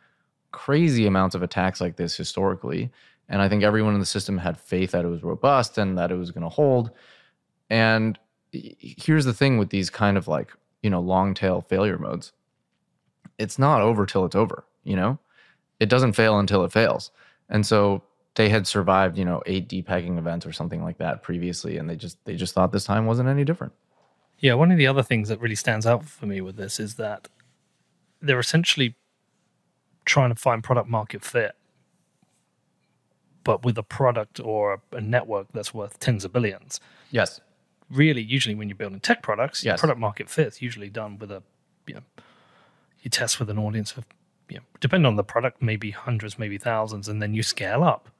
[0.52, 2.90] crazy amounts of attacks like this historically.
[3.28, 6.10] And I think everyone in the system had faith that it was robust and that
[6.10, 6.90] it was going to hold.
[7.68, 8.18] And
[8.52, 12.32] here's the thing with these kind of like, you know, long tail failure modes.
[13.38, 15.18] It's not over till it's over, you know?
[15.80, 17.10] It doesn't fail until it fails.
[17.50, 18.02] And so
[18.36, 21.96] they had survived, you know, eight depegging events or something like that previously, and they
[21.96, 23.72] just they just thought this time wasn't any different.
[24.38, 26.94] Yeah, one of the other things that really stands out for me with this is
[26.96, 27.28] that
[28.20, 28.94] they're essentially
[30.04, 31.56] trying to find product market fit,
[33.42, 36.78] but with a product or a network that's worth tens of billions.
[37.10, 37.40] Yes.
[37.90, 39.80] Really, usually when you're building tech products, yes.
[39.80, 41.42] product market fit is usually done with a
[41.86, 42.02] you know,
[43.00, 44.04] you test with an audience of
[44.50, 48.10] you know, depending on the product, maybe hundreds, maybe thousands, and then you scale up.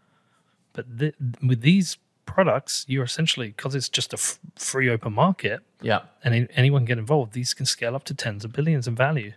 [0.77, 1.97] But th- with these
[2.27, 5.61] products, you're essentially because it's just a f- free open market.
[5.81, 7.33] Yeah, and anyone can get involved.
[7.33, 9.33] These can scale up to tens of billions in value.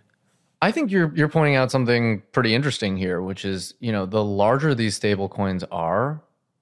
[0.60, 4.22] I think you're you're pointing out something pretty interesting here, which is you know the
[4.22, 6.20] larger these stable coins are,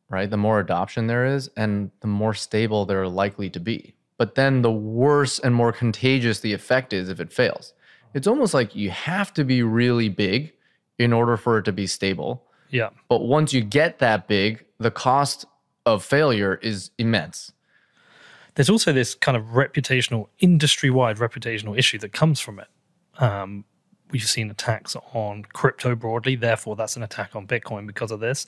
[0.08, 3.94] right, the more adoption there is, and the more stable they're likely to be.
[4.16, 7.74] But then the worse and more contagious the effect is if it fails.
[8.14, 10.52] It's almost like you have to be really big
[10.98, 12.44] in order for it to be stable.
[12.70, 12.90] Yeah.
[13.08, 15.44] But once you get that big, the cost
[15.86, 17.52] of failure is immense.
[18.54, 22.68] There's also this kind of reputational, industry wide reputational issue that comes from it.
[23.18, 23.64] Um,
[24.10, 28.46] we've seen attacks on crypto broadly, therefore, that's an attack on Bitcoin because of this.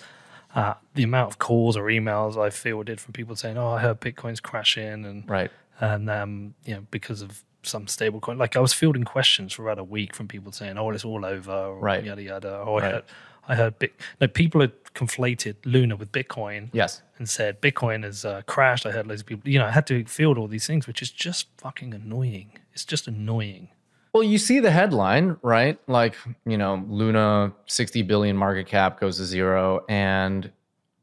[0.55, 4.01] Uh, the amount of calls or emails I fielded from people saying, "Oh, I heard
[4.01, 8.37] Bitcoin's crashing," and right, and um, you know, because of some stablecoin.
[8.37, 11.25] Like I was fielding questions for about a week from people saying, "Oh, it's all
[11.25, 12.65] over," or right, yada yada.
[12.67, 13.05] Oh, I heard,
[13.51, 16.69] I heard bit, no, people had conflated Luna with Bitcoin.
[16.73, 17.03] Yes.
[17.19, 18.87] And said Bitcoin has uh, crashed.
[18.87, 21.03] I heard loads of people, you know, I had to field all these things, which
[21.03, 22.53] is just fucking annoying.
[22.73, 23.69] It's just annoying.
[24.13, 25.79] Well, you see the headline, right?
[25.89, 29.85] Like, you know, Luna 60 billion market cap goes to zero.
[29.89, 30.51] And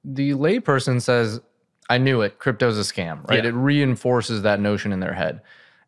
[0.03, 1.41] the layperson says,
[1.89, 2.39] I knew it.
[2.39, 3.43] Crypto's a scam, right?
[3.43, 3.49] Yeah.
[3.49, 5.41] It reinforces that notion in their head.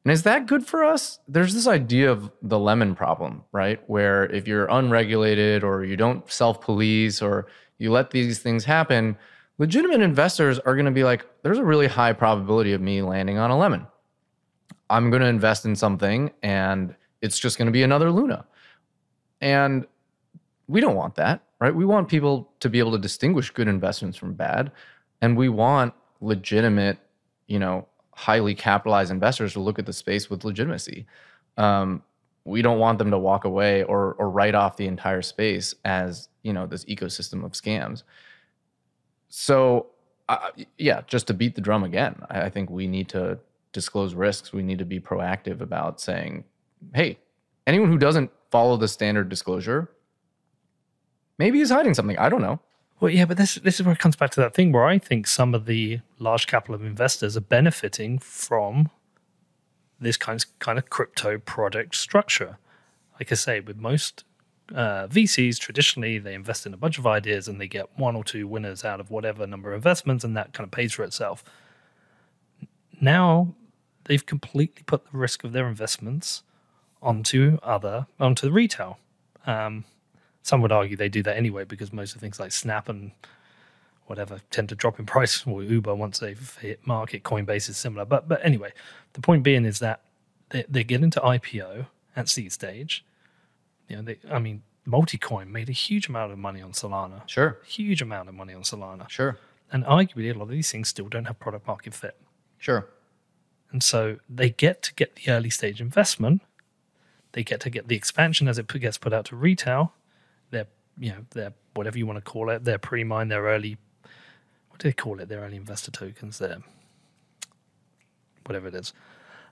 [0.05, 1.19] And is that good for us?
[1.27, 3.81] There's this idea of the lemon problem, right?
[3.87, 7.47] Where if you're unregulated or you don't self police or
[7.77, 9.17] you let these things happen,
[9.57, 13.37] legitimate investors are going to be like, there's a really high probability of me landing
[13.37, 13.85] on a lemon.
[14.89, 18.45] I'm going to invest in something and it's just going to be another Luna.
[19.41, 19.85] And
[20.67, 21.75] we don't want that, right?
[21.75, 24.71] We want people to be able to distinguish good investments from bad.
[25.21, 26.97] And we want legitimate,
[27.47, 27.87] you know,
[28.19, 31.05] highly capitalized investors to look at the space with legitimacy.
[31.55, 32.03] Um,
[32.43, 36.27] we don't want them to walk away or or write off the entire space as
[36.43, 38.03] you know this ecosystem of scams.
[39.29, 39.87] So
[40.27, 43.39] uh, yeah, just to beat the drum again, I, I think we need to
[43.71, 44.51] disclose risks.
[44.51, 46.43] We need to be proactive about saying,
[46.93, 47.19] hey,
[47.67, 49.89] anyone who doesn't follow the standard disclosure
[51.37, 52.17] maybe is hiding something.
[52.17, 52.59] I don't know.
[52.99, 54.97] Well, yeah, but this this is where it comes back to that thing where I
[54.97, 58.89] think some of the large capital of investors are benefiting from
[60.01, 62.57] this kind of, kind of crypto product structure.
[63.19, 64.25] Like I say, with most
[64.73, 68.23] uh, VCs, traditionally they invest in a bunch of ideas and they get one or
[68.23, 71.43] two winners out of whatever number of investments, and that kind of pays for itself.
[72.99, 73.55] Now
[74.05, 76.43] they've completely put the risk of their investments
[77.01, 78.99] onto other onto the retail.
[79.45, 79.85] Um,
[80.43, 83.11] some would argue they do that anyway because most of things like Snap and
[84.07, 87.23] whatever tend to drop in price or Uber once they've hit market.
[87.23, 88.73] Coinbase is similar, but but anyway,
[89.13, 90.01] the point being is that
[90.49, 93.05] they, they get into IPO at seed stage.
[93.87, 97.27] You know, they, I mean, Multicoin made a huge amount of money on Solana.
[97.27, 97.59] Sure.
[97.65, 99.09] Huge amount of money on Solana.
[99.09, 99.37] Sure.
[99.71, 102.17] And arguably, a lot of these things still don't have product market fit.
[102.57, 102.87] Sure.
[103.71, 106.41] And so they get to get the early stage investment.
[107.33, 109.93] They get to get the expansion as it gets put out to retail.
[110.99, 112.65] You know, they're whatever you want to call it.
[112.65, 113.77] They're pre-mine, they're early.
[114.69, 115.29] What do they call it?
[115.29, 116.39] They're early investor tokens.
[116.39, 116.61] They're
[118.45, 118.93] whatever it is.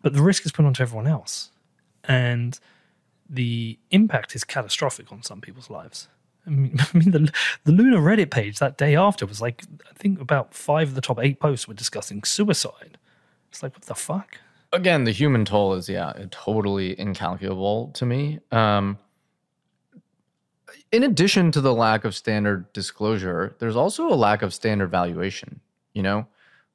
[0.02, 1.52] But the risk is put onto everyone else,
[2.04, 2.60] and
[3.30, 6.08] the impact is catastrophic on some people's lives.
[6.46, 7.32] I mean, I mean the
[7.64, 11.02] the Luna Reddit page that day after was like I think about five of the
[11.02, 12.98] top eight posts were discussing suicide.
[13.50, 14.38] It's like what the fuck?
[14.74, 18.40] Again, the human toll is yeah, totally incalculable to me.
[18.52, 18.98] Um,
[20.92, 25.60] in addition to the lack of standard disclosure, there's also a lack of standard valuation.
[25.94, 26.28] You know,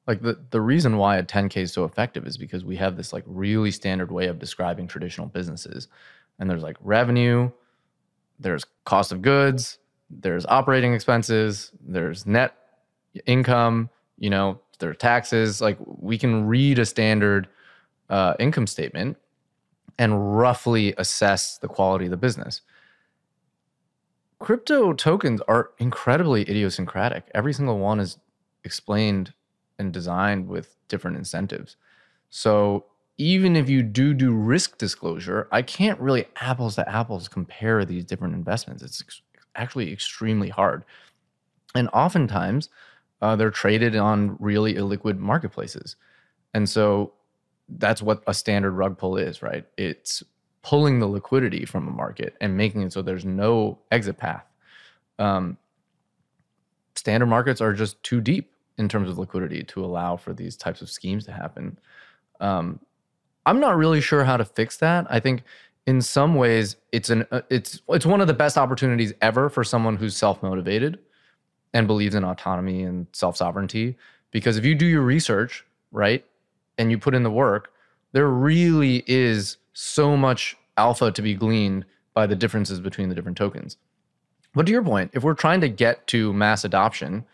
[0.07, 3.13] like the the reason why a 10k is so effective is because we have this
[3.13, 5.87] like really standard way of describing traditional businesses,
[6.39, 7.49] and there's like revenue,
[8.39, 9.79] there's cost of goods,
[10.09, 12.55] there's operating expenses, there's net
[13.25, 13.89] income.
[14.19, 15.61] You know, there are taxes.
[15.61, 17.47] Like we can read a standard
[18.09, 19.17] uh, income statement
[19.97, 22.61] and roughly assess the quality of the business
[24.43, 27.31] crypto tokens are incredibly idiosyncratic.
[27.33, 28.17] Every single one is
[28.65, 29.33] explained
[29.79, 31.77] and designed with different incentives.
[32.29, 32.85] So
[33.17, 38.03] even if you do do risk disclosure, I can't really apples to apples compare these
[38.03, 38.83] different investments.
[38.83, 39.21] It's ex-
[39.55, 40.83] actually extremely hard.
[41.73, 42.67] And oftentimes,
[43.21, 45.95] uh, they're traded on really illiquid marketplaces.
[46.53, 47.13] And so
[47.69, 49.65] that's what a standard rug pull is, right?
[49.77, 50.21] It's
[50.63, 54.45] pulling the liquidity from a market and making it so there's no exit path.
[55.19, 55.57] Um,
[56.95, 60.81] standard markets are just too deep in terms of liquidity to allow for these types
[60.81, 61.77] of schemes to happen.
[62.39, 62.79] Um,
[63.45, 65.05] I'm not really sure how to fix that.
[65.09, 65.43] I think
[65.85, 69.65] in some ways it's an uh, it's it's one of the best opportunities ever for
[69.65, 70.97] someone who's self motivated
[71.73, 73.97] and believes in autonomy and self sovereignty.
[74.31, 76.25] Because if you do your research right
[76.77, 77.72] and you put in the work,
[78.13, 83.37] there really is so much alpha to be gleaned by the differences between the different
[83.37, 83.77] tokens.
[84.53, 87.25] But to your point, if we're trying to get to mass adoption,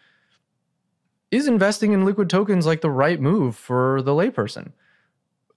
[1.32, 4.72] is investing in liquid tokens like the right move for the layperson?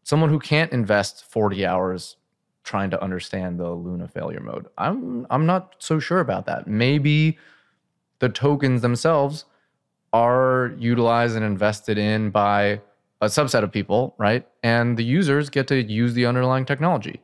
[0.02, 2.16] Someone who can't invest 40 hours
[2.64, 4.66] trying to understand the Luna failure mode.
[4.78, 6.66] I'm I'm not so sure about that.
[6.66, 7.38] Maybe
[8.18, 9.44] the tokens themselves
[10.12, 12.80] are utilized and invested in by
[13.22, 14.46] a subset of people, right?
[14.64, 17.22] And the users get to use the underlying technology.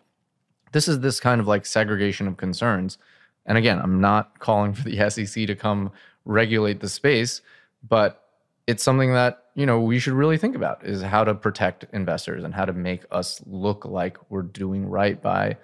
[0.71, 2.99] This is this kind of like segregation of concerns.
[3.45, 5.91] And again, I'm not calling for the SEC to come
[6.25, 7.43] regulate the space,
[7.87, 8.23] but
[8.69, 12.45] it's something that, you know, we should really think about is how to protect investors
[12.45, 15.57] and how to make us look like we're doing right by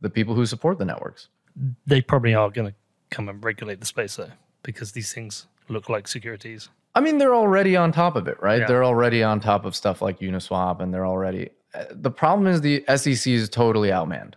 [0.00, 1.28] the people who support the networks.
[1.86, 2.74] They probably are going to
[3.10, 4.30] come and regulate the space though,
[4.62, 6.68] because these things look like securities.
[6.94, 8.60] I mean, they're already on top of it, right?
[8.60, 8.66] Yeah.
[8.66, 11.50] They're already on top of stuff like Uniswap, and they're already.
[11.74, 14.34] Uh, the problem is the SEC is totally outmanned.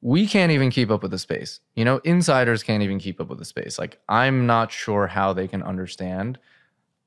[0.00, 1.60] We can't even keep up with the space.
[1.74, 3.78] You know, insiders can't even keep up with the space.
[3.78, 6.38] Like, I'm not sure how they can understand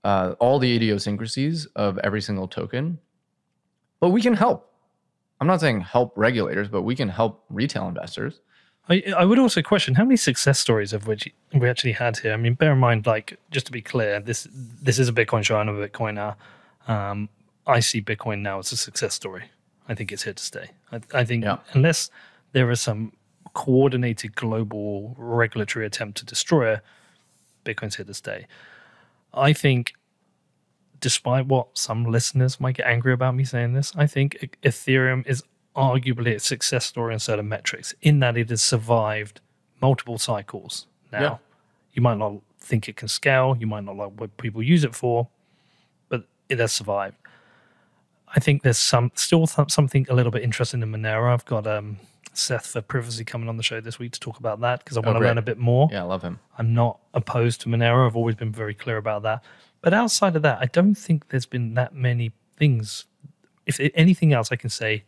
[0.04, 2.98] uh, all the idiosyncrasies of every single token,
[4.00, 4.74] but we can help.
[5.40, 8.42] I'm not saying help regulators, but we can help retail investors.
[8.92, 12.34] I, I would also question how many success stories of which we actually had here.
[12.34, 15.44] I mean, bear in mind, like just to be clear, this this is a Bitcoin
[15.44, 15.58] show.
[15.58, 16.36] I'm a Bitcoiner.
[16.88, 17.30] Um,
[17.66, 19.46] I see Bitcoin now as a success story.
[19.88, 20.72] I think it's here to stay.
[20.92, 21.58] I, I think yeah.
[21.74, 22.10] unless
[22.52, 23.14] there is some
[23.54, 26.82] coordinated global regulatory attempt to destroy it,
[27.66, 28.48] Bitcoin's here to stay.
[29.34, 29.94] I think,
[31.00, 35.44] despite what some listeners might get angry about me saying this, I think Ethereum is
[35.76, 39.40] arguably a success story on certain metrics in that it has survived
[39.82, 40.88] multiple cycles.
[41.12, 41.38] Now, yeah.
[41.94, 44.96] you might not think it can scale, you might not like what people use it
[44.96, 45.28] for,
[46.10, 47.16] but it has survived.
[48.34, 51.34] I think there's some still th- something a little bit interesting in Monero.
[51.34, 51.98] I've got um,
[52.34, 55.02] Seth for privacy coming on the show this week to talk about that because I
[55.02, 55.90] want to learn a bit more.
[55.92, 56.40] Yeah, I love him.
[56.58, 58.08] I'm not opposed to Monero.
[58.08, 59.44] I've always been very clear about that.
[59.82, 63.06] But outside of that, I don't think there's been that many things.
[63.66, 65.04] If anything else, I can say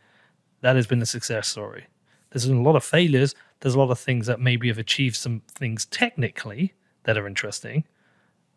[0.63, 1.87] that has been a success story.
[2.31, 3.35] There's been a lot of failures.
[3.59, 7.83] There's a lot of things that maybe have achieved some things technically that are interesting.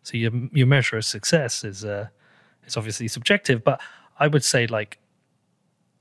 [0.03, 2.07] So your your measure of success is uh,
[2.77, 3.61] obviously subjective.
[3.61, 3.81] But
[4.17, 4.99] I would say like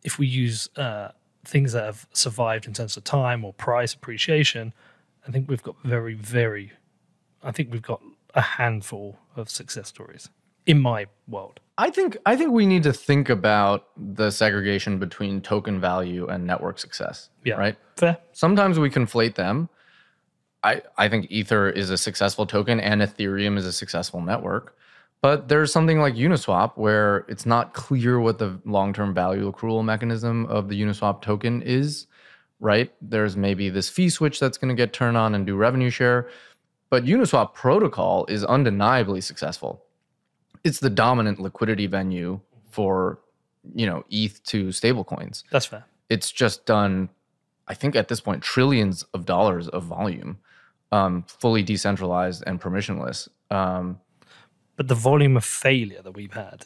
[0.04, 1.08] if we use uh,
[1.44, 4.72] things that have survived in terms of time or price appreciation,
[5.26, 6.72] I think we've got very very.
[7.42, 8.00] I think we've got
[8.34, 10.30] a handful of success stories
[10.66, 11.60] in my world.
[11.78, 16.46] I think I think we need to think about the segregation between token value and
[16.46, 17.30] network success.
[17.44, 17.54] Yeah.
[17.54, 17.76] Right.
[17.96, 18.18] Fair.
[18.32, 19.68] Sometimes we conflate them.
[20.62, 24.76] I I think Ether is a successful token and Ethereum is a successful network.
[25.22, 30.46] But there's something like Uniswap where it's not clear what the long-term value accrual mechanism
[30.46, 32.06] of the Uniswap token is,
[32.60, 32.92] right?
[33.00, 36.28] There's maybe this fee switch that's going to get turned on and do revenue share,
[36.90, 39.85] but Uniswap protocol is undeniably successful
[40.66, 42.40] it's the dominant liquidity venue
[42.70, 43.18] for
[43.74, 45.42] you know ETH to stablecoins.
[45.50, 45.84] That's fair.
[46.08, 47.08] It's just done,
[47.72, 50.38] I think at this point, trillions of dollars of volume,
[50.92, 53.28] um, fully decentralized and permissionless.
[53.50, 54.00] Um,
[54.76, 56.58] But the volume of failure that we've had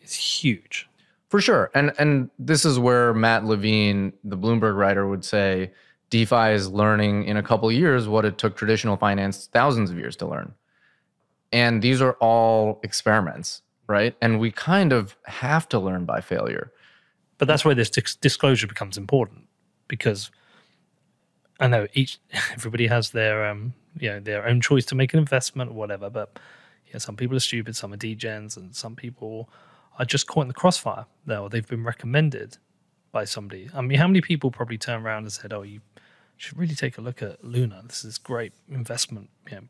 [0.00, 0.88] is huge.
[1.28, 5.72] for sure, and and this is where Matt Levine, the Bloomberg writer, would say
[6.10, 9.96] DeFi is learning in a couple of years what it took traditional finance thousands of
[10.02, 10.48] years to learn.
[11.52, 14.14] And these are all experiments, right?
[14.20, 16.72] And we kind of have to learn by failure.
[17.38, 19.48] But that's where this dis- disclosure becomes important
[19.88, 20.30] because
[21.58, 22.18] I know each
[22.52, 26.10] everybody has their um you know their own choice to make an investment or whatever.
[26.10, 26.38] But
[26.86, 29.48] yeah, some people are stupid, some are degens, and some people
[29.98, 31.06] are just caught in the crossfire.
[31.26, 32.58] Though they've been recommended
[33.12, 33.68] by somebody.
[33.74, 35.80] I mean, how many people probably turn around and said, "Oh, you
[36.36, 37.82] should really take a look at Luna.
[37.86, 39.62] This is great investment." You know,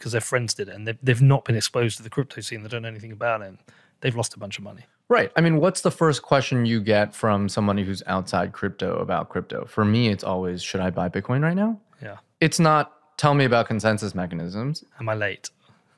[0.00, 2.62] because their friends did it and they've, they've not been exposed to the crypto scene.
[2.62, 3.48] They don't know anything about it.
[3.48, 3.58] And
[4.00, 4.86] they've lost a bunch of money.
[5.08, 5.30] Right.
[5.36, 9.66] I mean, what's the first question you get from somebody who's outside crypto about crypto?
[9.66, 11.78] For me, it's always, should I buy Bitcoin right now?
[12.02, 12.16] Yeah.
[12.40, 14.84] It's not, tell me about consensus mechanisms.
[14.98, 15.50] Am I late?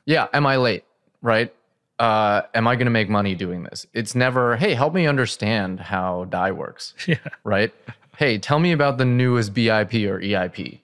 [0.05, 0.27] Yeah.
[0.33, 0.83] Am I late?
[1.21, 1.53] Right.
[1.97, 3.85] Uh, am I going to make money doing this?
[3.93, 6.93] It's never, hey, help me understand how DAI works.
[7.07, 7.17] Yeah.
[7.45, 7.73] Right.
[8.17, 10.79] hey, tell me about the newest BIP or EIP.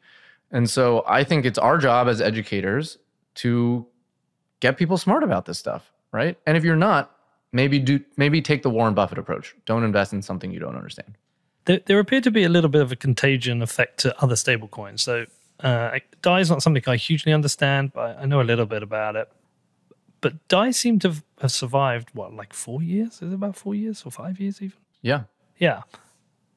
[0.51, 2.97] And so I think it's our job as educators
[3.41, 3.85] to
[4.59, 6.37] get people smart about this stuff, right?
[6.45, 7.15] And if you're not,
[7.51, 9.55] maybe do maybe take the Warren Buffett approach.
[9.65, 11.17] Don't invest in something you don't understand.
[11.65, 15.01] There, there appeared to be a little bit of a contagion effect to other stablecoins.
[15.01, 15.25] So
[15.59, 19.15] uh, DAI is not something I hugely understand, but I know a little bit about
[19.15, 19.29] it.
[20.21, 23.21] But DAI seemed to have survived what, like four years?
[23.21, 24.77] Is it about four years or five years even?
[25.01, 25.23] Yeah.
[25.59, 25.81] Yeah,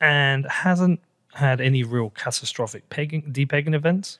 [0.00, 1.00] and hasn't
[1.34, 4.18] had any real catastrophic pegging, depegging events.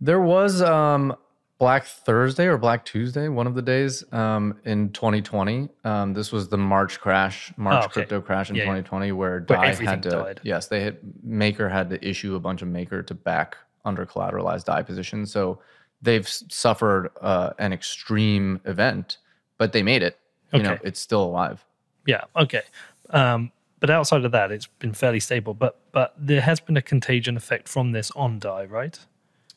[0.00, 1.16] There was um
[1.58, 5.68] Black Thursday or Black Tuesday, one of the days um, in 2020.
[5.84, 7.92] Um, this was the March crash, March Oh, okay.
[7.94, 8.66] crypto crash in Yeah, yeah.
[8.82, 10.40] 2020, where Where DAI everything had to, died.
[10.44, 14.66] yes, they had Maker had to issue a bunch of Maker to back under collateralized
[14.66, 15.32] DAI positions.
[15.32, 15.58] So
[16.00, 19.18] they've suffered uh, an extreme event,
[19.56, 20.16] but they made it.
[20.52, 20.82] You know, Okay.
[20.84, 21.64] it's still alive.
[22.06, 22.62] Yeah, okay.
[23.10, 23.50] Um,
[23.80, 25.54] but outside of that, it's been fairly stable.
[25.54, 28.98] But but there has been a contagion effect from this on DAI, right?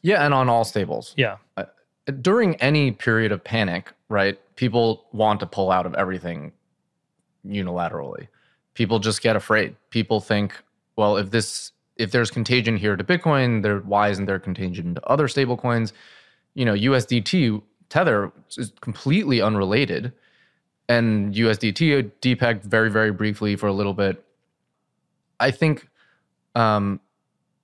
[0.01, 1.13] Yeah, and on all stables.
[1.15, 1.37] Yeah,
[2.21, 6.51] during any period of panic, right, people want to pull out of everything
[7.45, 8.27] unilaterally.
[8.73, 9.75] People just get afraid.
[9.89, 10.53] People think,
[10.95, 15.05] well, if this if there's contagion here to Bitcoin, there why isn't there contagion to
[15.07, 15.91] other stablecoins?
[16.55, 20.13] You know, USDT Tether is completely unrelated,
[20.87, 24.23] and USDT depegged very very briefly for a little bit.
[25.39, 25.87] I think
[26.55, 26.99] um,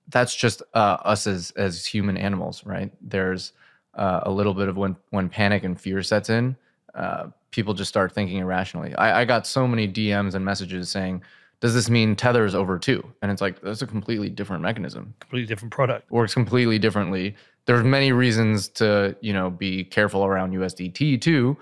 [0.08, 2.92] that's just uh, us as as human animals, right?
[3.00, 3.52] There's
[3.98, 6.56] uh, a little bit of when when panic and fear sets in,
[6.94, 8.94] uh, people just start thinking irrationally.
[8.94, 11.22] I, I got so many DMs and messages saying,
[11.60, 15.14] "Does this mean Tether is over too?" And it's like that's a completely different mechanism.
[15.20, 16.10] completely different product.
[16.10, 17.34] Works completely differently.
[17.66, 21.56] There's many reasons to you know be careful around USDT too,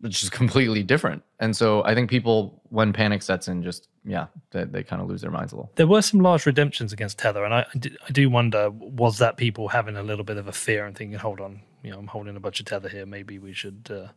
[0.00, 1.22] which is completely different.
[1.40, 5.08] And so I think people, when panic sets in, just yeah, they, they kind of
[5.08, 5.70] lose their minds a little.
[5.76, 7.66] There were some large redemptions against Tether, and I,
[8.06, 11.18] I do- wonder was that people having a little bit of a fear and thinking,
[11.18, 14.08] hold on, you know, I'm holding a bunch of Tether here, maybe we should uh,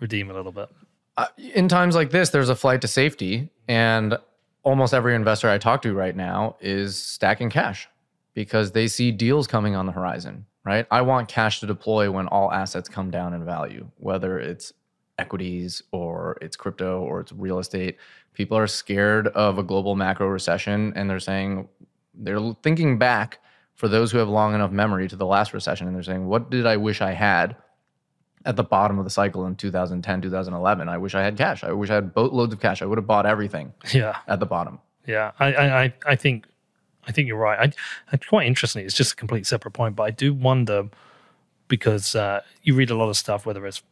[0.00, 0.68] redeem a little bit.
[1.16, 4.16] uh, in times like this, there's a flight to safety, and
[4.62, 7.88] almost every investor I talk to right now is stacking cash
[8.32, 10.46] because they see deals coming on the horizon.
[10.64, 10.86] Right?
[10.90, 14.72] I want cash to deploy when all assets come down in value, whether it's
[15.18, 17.96] equities or it's crypto or it's real estate.
[18.32, 21.68] People are scared of a global macro recession and they're saying
[22.14, 23.38] they're thinking back
[23.74, 26.50] for those who have long enough memory to the last recession and they're saying, What
[26.50, 27.56] did I wish I had
[28.44, 30.88] at the bottom of the cycle in 2010, 2011?
[30.88, 31.64] I wish I had cash.
[31.64, 32.82] I wish I had boatloads of cash.
[32.82, 34.80] I would have bought everything Yeah, at the bottom.
[35.06, 35.32] yeah.
[35.38, 36.46] I, I, I- I think,
[37.06, 37.58] I think you're right.
[37.68, 37.72] I,
[38.14, 38.84] it's quite interesting.
[38.84, 40.88] It's just a complete separate point, but I do wonder
[41.68, 43.82] because uh, you read a lot of stuff, whether it's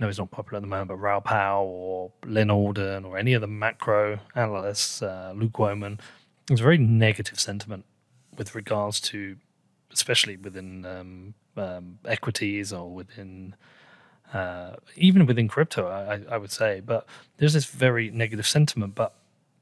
[0.00, 3.34] know it's not popular at the moment, but Raoul Pal or Lyn Alden or any
[3.34, 6.00] of the macro analysts, uh, Luke Gromen,
[6.46, 7.84] there's a very negative sentiment
[8.36, 9.36] with regards to,
[9.92, 13.54] especially within um, um, equities or within,
[14.32, 16.80] uh, even within crypto, I, I- would say.
[16.80, 18.94] But there's this very negative sentiment.
[18.94, 19.14] But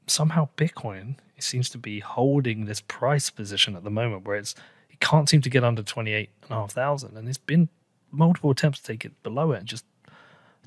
[0.07, 4.55] somehow Bitcoin it seems to be holding this price position at the moment where it's
[4.89, 7.69] it can't seem to get under twenty eight and a half thousand, and there's been
[8.11, 9.59] multiple attempts to take it below it.
[9.59, 9.85] And just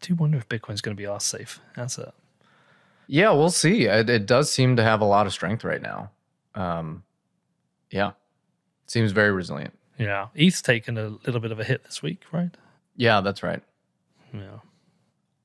[0.03, 2.13] do wonder if Bitcoin's going to be our safe That's it.
[3.07, 3.85] Yeah, we'll see.
[3.85, 6.11] It, it does seem to have a lot of strength right now.
[6.55, 7.03] Um,
[7.91, 8.13] yeah,
[8.87, 9.75] seems very resilient.
[9.99, 12.51] Yeah, ETH's taken a little bit of a hit this week, right?
[12.97, 13.63] Yeah, that's right.
[14.33, 14.59] Yeah,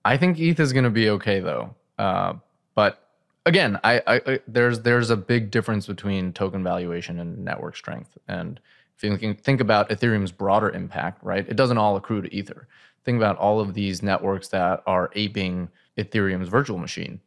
[0.06, 1.76] I think ETH is going to be okay though.
[1.98, 2.34] Uh,
[2.76, 3.08] but
[3.46, 8.18] again, I, I, I there's there's a big difference between token valuation and network strength.
[8.28, 8.60] And
[8.96, 11.48] if you think, think about Ethereum's broader impact, right?
[11.48, 12.68] It doesn't all accrue to Ether.
[13.04, 17.20] Think about all of these networks that are aping Ethereum's virtual machine.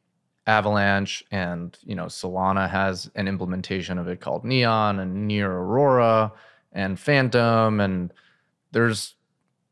[0.46, 6.32] Avalanche and you know Solana has an implementation of it called Neon and Near Aurora
[6.72, 8.12] and Fantom and
[8.72, 9.14] there's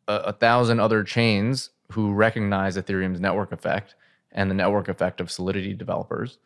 [0.07, 3.94] a, a thousand other chains who recognize Ethereum's network effect
[4.32, 6.38] and the network effect of Solidity developers,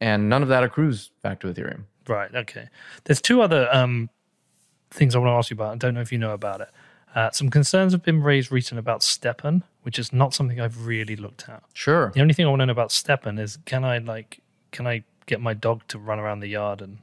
[0.00, 1.84] and none of that accrues back to Ethereum.
[2.08, 2.34] right.
[2.34, 2.68] Okay.
[3.04, 4.10] There's two other um,
[4.90, 5.72] things I want to ask you about.
[5.72, 6.70] I don't know if you know about it.
[7.14, 11.16] Uh, some concerns have been raised recently about STEPN, which is not something I've really
[11.16, 11.62] looked at.
[11.74, 12.12] Sure.
[12.14, 14.40] The only thing I want to know about STEPN is can I like
[14.70, 16.98] can I get my dog to run around the yard and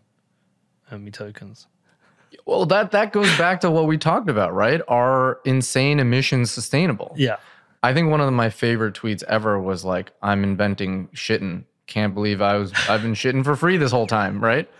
[0.92, 1.68] earn me tokens?
[2.46, 4.82] Well, that that goes back to what we talked about, right?
[4.88, 7.14] Are insane emissions sustainable?
[7.18, 7.38] Yeah.
[7.84, 11.66] I think one of my favorite tweets ever was like, "I'm inventing shitting.
[11.86, 14.70] Can't believe I was I've been shitting for free this whole time." Right?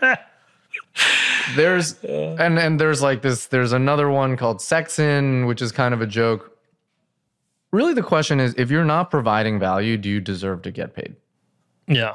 [1.56, 3.46] there's and and there's like this.
[3.46, 6.56] There's another one called Sexin, which is kind of a joke.
[7.70, 11.16] Really, the question is, if you're not providing value, do you deserve to get paid?
[11.86, 12.14] Yeah.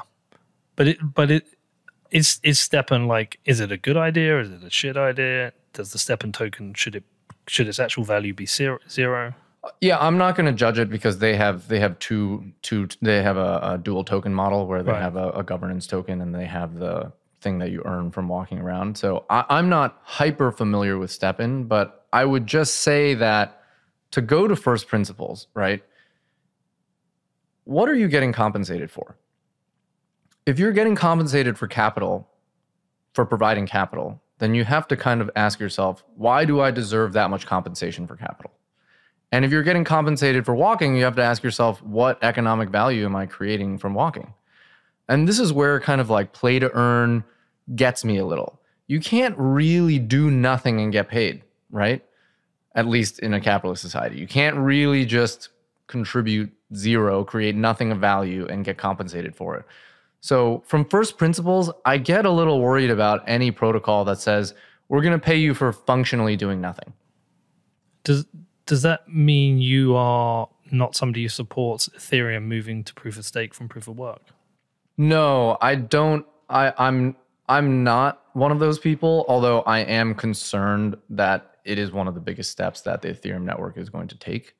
[0.76, 1.46] But it but it
[2.10, 4.40] is is STEPN like is it a good idea?
[4.40, 5.52] Is it a shit idea?
[5.72, 7.04] Does the STEPN token should it
[7.46, 9.34] should its actual value be zero zero?
[9.80, 13.22] Yeah, I'm not going to judge it because they have they have two two they
[13.22, 15.00] have a, a dual token model where they Right.
[15.00, 17.12] have a, a governance token and they have the
[17.44, 18.98] thing that you earn from walking around.
[18.98, 23.60] So I, I'm not hyper familiar with STEPN, but I would just say that
[24.10, 25.84] to go to first principles, right?
[27.62, 29.16] What are you getting compensated for?
[30.46, 32.28] If you're getting compensated for capital,
[33.12, 37.12] for providing capital, then you have to kind of ask yourself, why do I deserve
[37.12, 38.52] that much compensation for capital?
[39.32, 43.04] And if you're getting compensated for walking, you have to ask yourself, what economic value
[43.04, 44.34] am I creating from walking?
[45.08, 47.24] And this is where kind of like play to earn
[47.74, 48.60] gets me a little.
[48.86, 52.04] You can't really do nothing and get paid, right?
[52.74, 54.18] At least in a capitalist society.
[54.18, 55.48] You can't really just
[55.86, 59.64] contribute zero, create nothing of value, and get compensated for it.
[60.20, 64.54] So, from first principles, I get a little worried about any protocol that says,
[64.88, 66.92] we're going to pay you for functionally doing nothing.
[68.04, 68.26] Does
[68.66, 73.54] does that mean you are not somebody who supports Ethereum moving to proof of stake
[73.54, 74.22] from proof of work?
[74.96, 76.26] No, I don't.
[76.48, 77.16] I, I'm
[77.48, 79.24] I'm not one of those people.
[79.28, 83.42] Although I am concerned that it is one of the biggest steps that the Ethereum
[83.42, 84.54] network is going to take.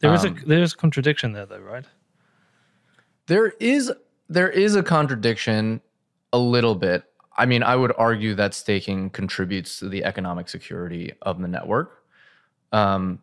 [0.00, 1.84] There is Um, a there is a contradiction there though, right?
[3.26, 3.92] There is
[4.28, 5.80] there is a contradiction,
[6.32, 7.04] a little bit.
[7.36, 12.02] I mean, I would argue that staking contributes to the economic security of the network.
[12.72, 13.22] Um,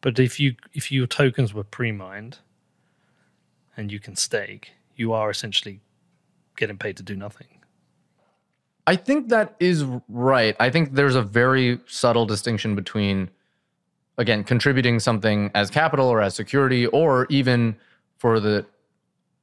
[0.00, 2.38] But if you if your tokens were pre-mined
[3.76, 5.80] and you can stake, you are essentially
[6.56, 7.53] getting paid to do nothing.
[8.86, 10.54] I think that is right.
[10.60, 13.30] I think there's a very subtle distinction between,
[14.18, 17.76] again, contributing something as capital or as security, or even
[18.18, 18.66] for the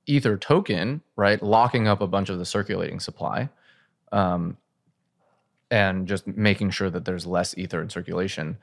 [0.06, 1.42] Ether token, right?
[1.42, 3.50] Locking up a bunch of the circulating supply
[4.12, 4.58] um,
[5.70, 8.58] and just making sure that there's less Ether in circulation.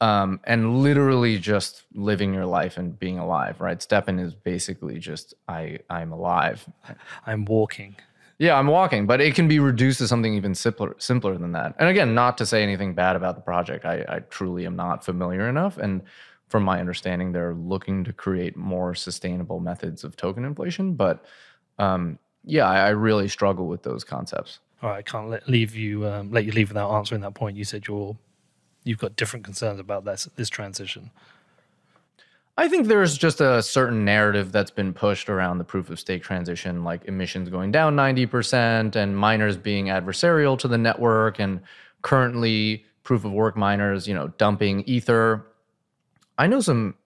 [0.00, 3.78] Um, and literally just living your life and being alive, right?
[3.80, 6.64] STEPN is basically just I I'm alive.
[7.26, 7.96] I'm walking.
[8.38, 11.74] Yeah, I'm walking, but it can be reduced to something even simpler simpler than that.
[11.78, 13.84] And again, not to say anything bad about the project.
[13.84, 15.76] I, I truly am not familiar enough.
[15.76, 16.02] And
[16.48, 20.94] from my understanding, they're looking to create more sustainable methods of token inflation.
[20.94, 21.24] But
[21.78, 24.60] um, yeah, I, I really struggle with those concepts.
[24.82, 27.56] All right, I can't let leave you um, let you leave without answering that point.
[27.56, 28.16] You said you're
[28.84, 31.10] you've got different concerns about this this transition.
[32.58, 36.24] I think there's just a certain narrative that's been pushed around the proof of stake
[36.24, 41.60] transition, like emissions going down 90% and miners being adversarial to the network, and
[42.02, 45.46] currently proof of work miners, you know, dumping ether.
[46.36, 46.96] I know some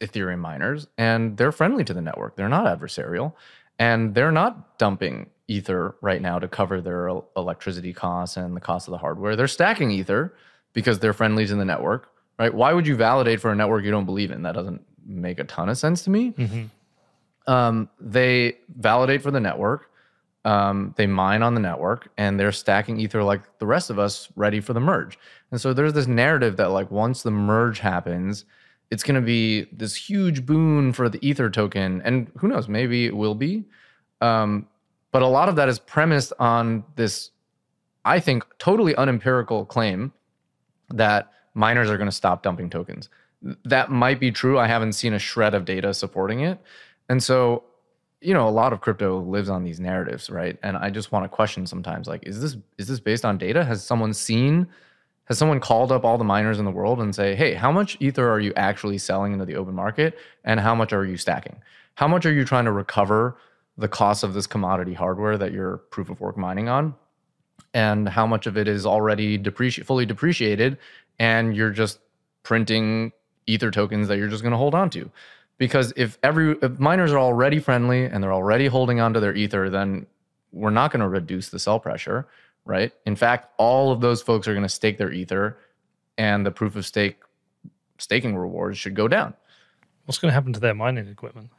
[0.00, 2.36] Ethereum miners, and they're friendly to the network.
[2.36, 3.34] They're not adversarial,
[3.78, 8.88] and they're not dumping ether right now to cover their electricity costs and the cost
[8.88, 9.36] of the hardware.
[9.36, 10.34] They're stacking ether
[10.72, 12.08] because they're friendly to the network
[12.38, 12.52] right?
[12.52, 14.42] Why would you validate for a network you don't believe in?
[14.42, 16.32] That doesn't make a ton of sense to me.
[16.32, 17.50] Mm-hmm.
[17.50, 19.90] Um, they validate for the network.
[20.44, 24.28] Um, they mine on the network and they're stacking ether like the rest of us
[24.36, 25.18] ready for the merge.
[25.50, 28.44] And so there's this narrative that like once the merge happens,
[28.90, 32.00] it's going to be this huge boon for the ether token.
[32.02, 33.64] And who knows, maybe it will be.
[34.20, 34.68] Um,
[35.10, 37.30] but a lot of that is premised on this,
[38.04, 40.12] I think, totally unempirical claim
[40.90, 43.10] that miners are going to stop dumping tokens.
[43.64, 44.58] That might be true.
[44.58, 46.60] I haven't seen a shred of data supporting it.
[47.08, 47.64] And so,
[48.20, 50.58] you know, a lot of crypto lives on these narratives, right?
[50.62, 53.64] And I just want to question sometimes like is this is this based on data?
[53.64, 54.68] Has someone seen
[55.24, 57.96] has someone called up all the miners in the world and say, "Hey, how much
[58.00, 61.60] ether are you actually selling into the open market and how much are you stacking?
[61.94, 63.36] How much are you trying to recover
[63.76, 66.94] the cost of this commodity hardware that you're proof of work mining on?"
[67.74, 70.78] and how much of it is already depreci- fully depreciated
[71.18, 71.98] and you're just
[72.42, 73.12] printing
[73.46, 75.10] ether tokens that you're just going to hold on to
[75.56, 79.34] because if every if miners are already friendly and they're already holding on to their
[79.34, 80.06] ether then
[80.52, 82.26] we're not going to reduce the sell pressure
[82.64, 82.92] right?
[83.06, 85.58] In fact all of those folks are going to stake their ether
[86.18, 87.16] and the proof of stake
[87.98, 89.34] staking rewards should go down.
[90.04, 91.50] What's going to happen to their mining equipment?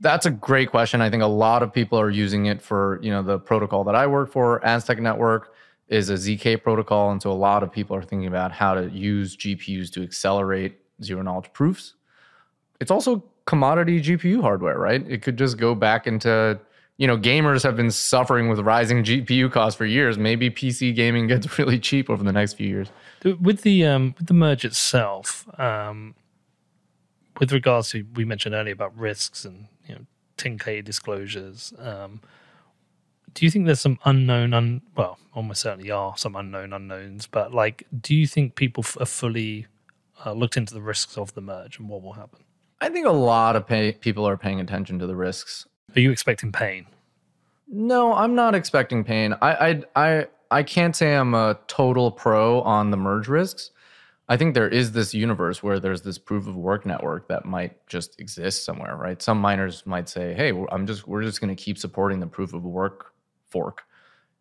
[0.00, 1.00] That's a great question.
[1.00, 3.94] I think a lot of people are using it for, you know, the protocol that
[3.94, 5.54] I work for, Aztec Network
[5.88, 7.10] is a ZK protocol.
[7.10, 10.78] And so a lot of people are thinking about how to use GPUs to accelerate
[11.02, 11.94] zero knowledge proofs.
[12.80, 15.04] It's also commodity GPU hardware, right?
[15.08, 16.58] It could just go back into,
[16.96, 20.18] you know, gamers have been suffering with rising GPU costs for years.
[20.18, 22.88] Maybe PC gaming gets really cheap over the next few years.
[23.40, 26.14] With the um, with the merge itself, um,
[27.38, 30.00] with regards to we mentioned earlier about risks and you know
[30.38, 31.72] 10k disclosures.
[31.78, 32.20] Um,
[33.36, 37.52] do you think there's some unknown, un, well, almost certainly are some unknown unknowns, but
[37.52, 39.66] like, do you think people f- are fully
[40.24, 42.40] uh, looked into the risks of the merge and what will happen?
[42.80, 45.66] I think a lot of pay- people are paying attention to the risks.
[45.94, 46.86] Are you expecting pain?
[47.68, 49.34] No, I'm not expecting pain.
[49.42, 53.70] I, I, I, I can't say I'm a total pro on the merge risks.
[54.30, 57.86] I think there is this universe where there's this proof of work network that might
[57.86, 59.20] just exist somewhere, right?
[59.20, 62.52] Some miners might say, "Hey, I'm just we're just going to keep supporting the proof
[62.52, 63.12] of work
[63.56, 63.84] fork,"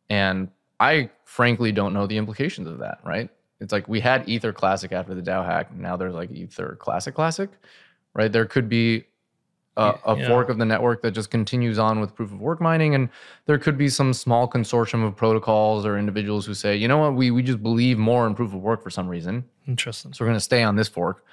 [0.10, 3.30] and I frankly don't know the implications of that, right?
[3.62, 5.74] It's like we had Ether Classic after the DAO hack.
[5.74, 7.50] Now there's like Ether Classic Classic,
[8.14, 8.32] right?
[8.32, 9.06] There could be
[9.78, 10.28] a, a yeah.
[10.28, 12.96] fork of the network that just continues on with proof of work mining.
[12.96, 13.10] And
[13.46, 17.16] there could be some small consortium of protocols or individuals who say, you know what,
[17.16, 19.44] we, we just believe more in proof of work for some reason.
[19.68, 20.14] Interesting.
[20.14, 21.26] So we're going to stay on this fork.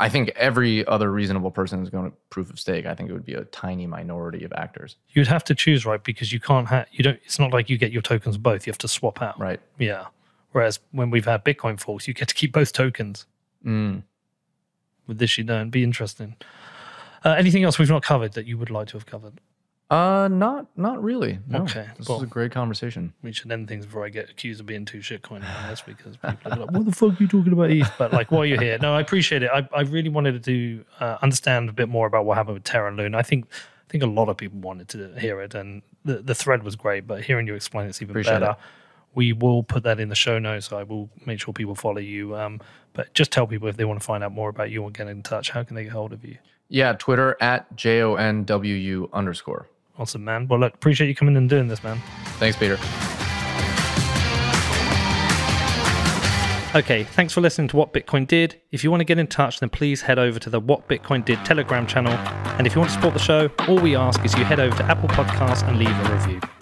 [0.00, 2.86] I think every other reasonable person is going to proof of stake.
[2.86, 4.96] I think it would be a tiny minority of actors.
[5.08, 6.02] You'd have to choose, right?
[6.02, 8.64] Because you can't have, you don't, it's not like you get your tokens both.
[8.66, 9.38] You have to swap out.
[9.40, 9.60] Right.
[9.76, 10.06] Yeah.
[10.52, 13.26] Whereas when we've had Bitcoin forks, you get to keep both tokens.
[13.66, 14.04] Mm.
[15.08, 15.70] With this, you don't.
[15.70, 16.36] Be interesting.
[17.24, 19.40] Uh, anything else we've not covered that you would like to have covered?
[19.90, 21.38] Uh, not not really.
[21.48, 21.62] No.
[21.62, 23.14] Okay, this well, is a great conversation.
[23.22, 26.16] We should end things before I get accused of being too shitcoin on this because
[26.28, 28.60] people are like, "What the fuck are you talking about, ETH?" But like, while you're
[28.60, 29.50] here, no, I appreciate it.
[29.50, 32.88] I, I really wanted to uh, understand a bit more about what happened with Terra
[32.88, 33.16] and Luna.
[33.16, 36.34] I think I think a lot of people wanted to hear it, and the the
[36.34, 37.06] thread was great.
[37.06, 38.50] But hearing you explain it's even appreciate better.
[38.52, 38.56] It.
[39.14, 40.70] We will put that in the show notes.
[40.70, 42.36] I will make sure people follow you.
[42.36, 42.60] Um,
[42.92, 45.08] but just tell people if they want to find out more about you or get
[45.08, 46.36] in touch, how can they get hold of you?
[46.68, 49.66] Yeah, Twitter at J O N W U underscore.
[49.98, 50.46] Awesome, man.
[50.46, 52.00] Well, look, appreciate you coming and doing this, man.
[52.38, 52.78] Thanks, Peter.
[56.74, 58.60] Okay, thanks for listening to What Bitcoin Did.
[58.70, 61.24] If you want to get in touch, then please head over to the What Bitcoin
[61.24, 62.12] Did Telegram channel.
[62.58, 64.76] And if you want to support the show, all we ask is you head over
[64.76, 66.57] to Apple Podcasts and leave a review.